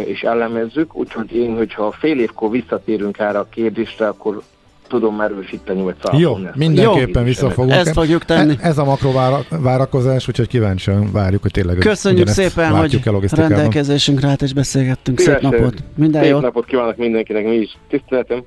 és 0.05 0.21
elemezzük, 0.21 0.95
úgyhogy 0.97 1.37
én, 1.37 1.57
hogyha 1.57 1.91
fél 1.99 2.21
évkor 2.21 2.51
visszatérünk 2.51 3.19
erre 3.19 3.39
a 3.39 3.49
kérdésre, 3.51 4.07
akkor 4.07 4.43
tudom 4.89 5.21
erősíteni, 5.21 5.83
vagy 5.83 5.95
Jó, 6.17 6.31
szállni 6.33 6.47
ezt. 6.47 6.57
mindenképpen 6.57 7.23
Jó. 7.23 7.29
visszafogunk. 7.29 7.73
Ezt 7.73 7.93
fogjuk 7.93 8.25
tenni. 8.25 8.55
E- 8.61 8.69
Ez 8.69 8.79
a 8.79 8.85
makrovárakozás, 8.85 10.29
úgyhogy 10.29 10.49
kíváncsian 10.49 11.13
várjuk, 11.13 11.43
hogy 11.43 11.51
tényleg 11.51 11.77
Köszönjük 11.77 12.29
szépen, 12.29 12.65
el 12.65 12.81
hogy 12.81 13.01
rendelkezésünkre 13.31 14.29
állt 14.29 14.43
és 14.43 14.53
beszélgettünk. 14.53 15.21
Szép 15.21 15.41
napot. 15.41 15.75
Minden 15.95 16.23
Szép 16.23 16.31
jót. 16.31 16.43
napot 16.43 16.65
kívánok 16.65 16.97
mindenkinek, 16.97 17.45
mi 17.45 17.55
is. 17.55 17.79
Tiszteletem. 17.89 18.43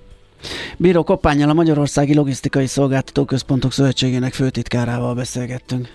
Bíró 0.77 1.03
Koppányjal 1.03 1.49
a 1.49 1.53
Magyarországi 1.53 2.15
Logisztikai 2.15 2.65
Szolgáltató 2.65 3.25
Központok 3.25 3.71
Szövetségének 3.71 4.33
főtitkárával 4.33 5.13
beszélgettünk. 5.15 5.87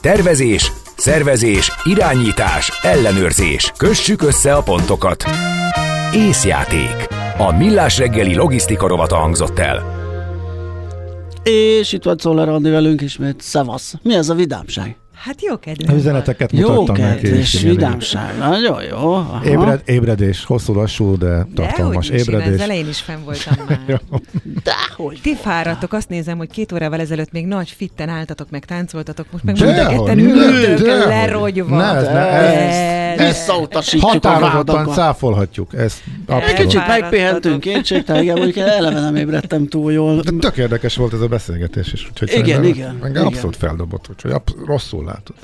Tervezés, 0.00 0.72
szervezés, 0.96 1.72
irányítás, 1.84 2.72
ellenőrzés. 2.82 3.72
Kössük 3.76 4.22
össze 4.22 4.54
a 4.54 4.62
pontokat. 4.62 5.24
Észjáték. 6.14 7.06
A 7.38 7.56
Millás 7.56 7.98
reggeli 7.98 8.34
logisztika 8.34 8.86
rovata 8.86 9.16
hangzott 9.16 9.58
el. 9.58 9.94
És 11.42 11.92
itt 11.92 12.04
van 12.04 12.16
Czoller 12.16 12.48
Andi 12.48 12.70
velünk 12.70 13.00
ismét. 13.00 13.40
Szevasz. 13.40 13.94
Mi 14.02 14.14
ez 14.14 14.28
a 14.28 14.34
vidámság? 14.34 14.96
Hát 15.16 15.42
jó 15.42 15.54
van. 15.86 15.96
üzeneteket 15.96 16.52
Jó 16.52 16.68
mutattam 16.72 17.04
neki. 17.08 17.22
kedv 17.22 17.34
és 17.34 17.60
vidámság. 17.60 18.38
Nagyon 18.38 18.82
jó. 18.82 18.96
Aha. 19.12 19.44
Ébred, 19.44 19.80
ébredés, 19.84 20.44
hosszú, 20.44 20.74
lassú, 20.74 21.18
de 21.18 21.26
De 21.26 21.46
tartalmas 21.54 22.08
hogy 22.08 22.18
is, 22.20 22.26
én 22.26 22.34
az 22.34 22.40
ébredés. 22.40 22.60
elején 22.60 22.88
is 22.88 23.00
fenn 23.00 23.24
voltam 23.24 23.54
már. 23.68 24.00
Dehogy. 24.62 25.18
Ti 25.22 25.34
fáradtok, 25.36 25.92
azt 25.92 26.08
nézem, 26.08 26.36
hogy 26.38 26.50
két 26.50 26.72
órával 26.72 27.00
ezelőtt 27.00 27.32
még 27.32 27.46
nagy 27.46 27.70
fitten 27.70 28.08
álltatok, 28.08 28.50
meg 28.50 28.64
táncoltatok, 28.64 29.26
most 29.30 29.44
meg 29.44 29.58
ne, 29.58 29.66
ültök 29.66 30.86
dehogy. 30.86 31.08
lerogyva. 31.08 31.76
Ne, 31.76 31.84
ez 31.84 32.02
ne, 32.06 32.18
ez- 32.18 33.20
Ez- 33.20 33.48
a 33.48 33.82
Határozottan 34.00 34.86
cáfolhatjuk. 34.86 35.74
Ez 35.74 35.94
Egy 36.26 36.52
kicsit 36.54 36.86
megpihentünk, 36.86 37.60
kétségtelen, 37.60 38.24
mondjuk 38.26 38.56
eleve 38.56 39.00
nem 39.00 39.16
ébredtem 39.16 39.68
túl 39.68 39.92
jól. 39.92 40.20
De 40.20 40.30
tök 40.38 40.56
érdekes 40.56 40.96
volt 40.96 41.12
ez 41.12 41.20
a 41.20 41.26
beszélgetés 41.26 41.92
is. 41.92 42.06
Úgyhogy 42.10 42.32
Igen, 42.38 42.64
igen, 42.64 42.98
Engem 43.04 43.26
abszolút 43.26 43.56
feldobott, 43.56 44.06
úgyhogy 44.10 44.32
rosszul 44.66 45.04
látod. 45.06 45.34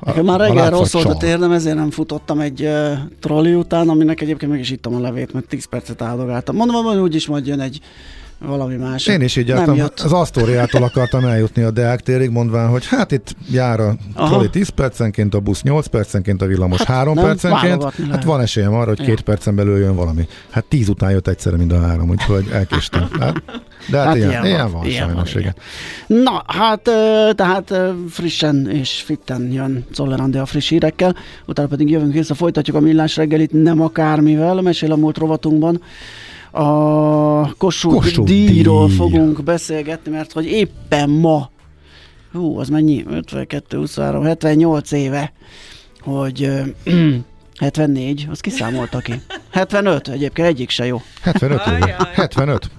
A- 0.00 0.06
Nekem 0.06 0.24
már 0.24 0.40
a 0.40 0.44
reggel 0.44 0.70
rossz 0.70 0.92
volt 0.92 1.06
a 1.06 1.16
térdem, 1.16 1.52
ezért 1.52 1.76
nem 1.76 1.90
futottam 1.90 2.40
egy 2.40 2.62
uh, 2.62 2.92
trolli 3.20 3.54
után, 3.54 3.88
aminek 3.88 4.20
egyébként 4.20 4.50
meg 4.50 4.60
is 4.60 4.70
ittam 4.70 4.94
a 4.94 5.00
levét, 5.00 5.32
mert 5.32 5.46
10 5.46 5.64
percet 5.64 6.02
áldogáltam. 6.02 6.56
Mondom, 6.56 6.84
hogy 6.84 6.96
úgyis 6.98 7.26
majd 7.26 7.46
jön 7.46 7.60
egy 7.60 7.80
valami 8.46 8.76
más. 8.76 9.06
Én 9.06 9.20
is 9.20 9.36
így 9.36 9.48
jártam, 9.48 9.80
az 9.96 10.12
Asztóriától 10.12 10.82
akartam 10.82 11.24
eljutni 11.24 11.62
a 11.62 11.70
Deák 11.70 12.00
térig, 12.00 12.30
mondván, 12.30 12.68
hogy 12.68 12.86
hát 12.86 13.12
itt 13.12 13.36
jár 13.50 13.80
a 13.80 13.94
Aha. 14.14 14.28
troli 14.28 14.50
10 14.50 14.68
percenként, 14.68 15.34
a 15.34 15.40
busz 15.40 15.62
8 15.62 15.86
percenként, 15.86 16.42
a 16.42 16.46
villamos 16.46 16.78
Hát 16.82 16.96
3 16.96 17.14
nem, 17.14 17.24
percenként. 17.24 17.82
Hát 18.10 18.24
van 18.24 18.40
esélyem 18.40 18.74
arra, 18.74 18.88
hogy 18.88 18.98
Ja. 18.98 19.04
két 19.04 19.20
percen 19.20 19.54
belül 19.54 19.78
jön 19.78 19.94
valami. 19.94 20.26
Hát 20.50 20.64
10 20.64 20.88
után 20.88 21.10
jött 21.10 21.28
egyszerre 21.28 21.56
mind 21.56 21.72
a 21.72 21.80
három, 21.80 22.10
úgyhogy 22.10 22.48
elkéstem. 22.52 23.08
Hát, 23.20 23.42
de 23.90 23.96
hát, 23.98 24.06
Hát 24.06 24.16
ilyen, 24.16 24.30
ilyen 24.30 24.44
ilyen, 24.44 24.72
van, 24.72 24.84
ilyen 24.84 25.06
sajnos, 25.06 25.32
van, 25.32 25.42
igen. 25.42 25.54
Na, 26.06 26.42
hát 26.46 26.82
tehát 27.34 27.74
frissen 28.10 28.70
és 28.70 29.02
fitten 29.04 29.52
jön 29.52 29.84
Czoller 29.92 30.20
a 30.36 30.46
friss 30.46 30.68
hírekkel, 30.68 31.16
utána 31.46 31.68
pedig 31.68 31.90
jövünk 31.90 32.12
vissza, 32.12 32.34
folytatjuk 32.34 32.76
a 32.76 32.80
millás 32.80 33.16
reggelit 33.16 33.52
nem 33.52 33.80
akármivel, 33.80 34.60
mesél 34.60 34.92
a 34.92 34.96
múlt 34.96 35.18
rovatunkban. 35.18 35.80
A 36.54 37.54
Kossuth, 37.56 37.94
Kossuth 37.94 38.28
díjról 38.28 38.86
díj. 38.86 38.96
fogunk 38.96 39.42
beszélgetni, 39.42 40.10
mert 40.10 40.32
hogy 40.32 40.46
éppen 40.46 41.10
ma, 41.10 41.50
hú, 42.32 42.58
az 42.58 42.68
mennyi? 42.68 43.04
52, 43.08 43.76
23, 43.76 44.22
78 44.24 44.92
éve, 44.92 45.32
hogy 46.00 46.42
ö, 46.42 46.60
74, 47.60 48.26
azt 48.30 48.40
kiszámolta 48.40 48.98
ki. 48.98 49.14
75, 49.50 50.08
egyébként 50.08 50.48
egyik 50.48 50.70
se 50.70 50.86
jó. 50.86 51.00
75 51.22 51.66
éve. 51.66 51.74
Ajaj. 51.74 51.96
75. 52.14 52.70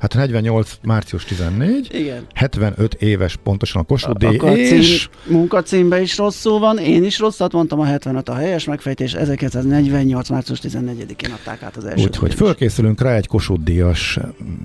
Hát 0.00 0.14
48. 0.14 0.78
március 0.82 1.24
14. 1.24 1.88
Igen. 1.92 2.26
75 2.34 2.94
éves 2.94 3.36
pontosan 3.42 3.82
a 3.82 3.84
Kossuth 3.84 4.18
díj, 4.18 4.40
és 4.56 5.08
cím, 5.24 5.36
munkacímbe 5.36 6.00
is 6.00 6.16
rosszul 6.16 6.58
van, 6.58 6.78
én 6.78 7.04
is 7.04 7.18
rosszat 7.18 7.52
mondtam, 7.52 7.80
a 7.80 7.84
75 7.84 8.28
a 8.28 8.34
helyes 8.34 8.64
megfejtés, 8.64 9.14
1948. 9.14 10.28
március 10.28 10.60
14-én 10.62 11.30
adták 11.30 11.62
át 11.62 11.76
az 11.76 11.84
első. 11.84 12.04
Úgyhogy 12.04 12.34
fölkészülünk 12.34 13.00
rá 13.00 13.14
egy 13.14 13.26
Kossuth 13.26 13.62
díjas 13.62 14.18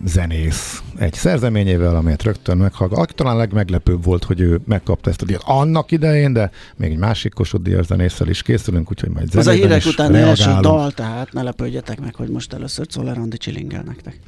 zenész 0.06 0.82
egy 0.97 1.14
szerzeményével, 1.14 1.95
amelyet 1.95 2.24
rögtön 2.24 2.58
meghallgat. 2.58 2.99
Aki 2.99 3.14
talán 3.14 3.38
legmeglepőbb 3.38 4.03
volt, 4.03 4.24
hogy 4.24 4.39
ő 4.39 4.60
megkapta 4.66 5.10
ezt 5.10 5.22
a 5.22 5.26
díjat 5.26 5.41
annak 5.45 5.91
idején, 5.91 6.34
de 6.34 6.51
még 6.76 6.91
egy 6.91 6.97
másik 6.97 7.34
Kossuth 7.34 7.64
díjas 7.64 7.86
zenésszel 7.86 8.28
is 8.28 8.41
készülünk, 8.41 8.89
úgyhogy 8.91 9.10
majd 9.10 9.36
Ez 9.36 9.47
a 9.47 9.51
hírek 9.51 9.86
után 9.86 10.16
első 10.16 10.43
reagálunk. 10.43 10.64
dal, 10.66 10.91
tehát 10.91 11.34
ne 11.34 11.41
lepődjetek 11.41 11.99
meg, 11.99 12.16
hogy 12.16 12.30
most 12.30 12.53
először 12.53 12.86
Czoller 12.88 13.18
Andi 13.18 13.38
csilingel 13.38 13.84
nektek. 13.86 14.20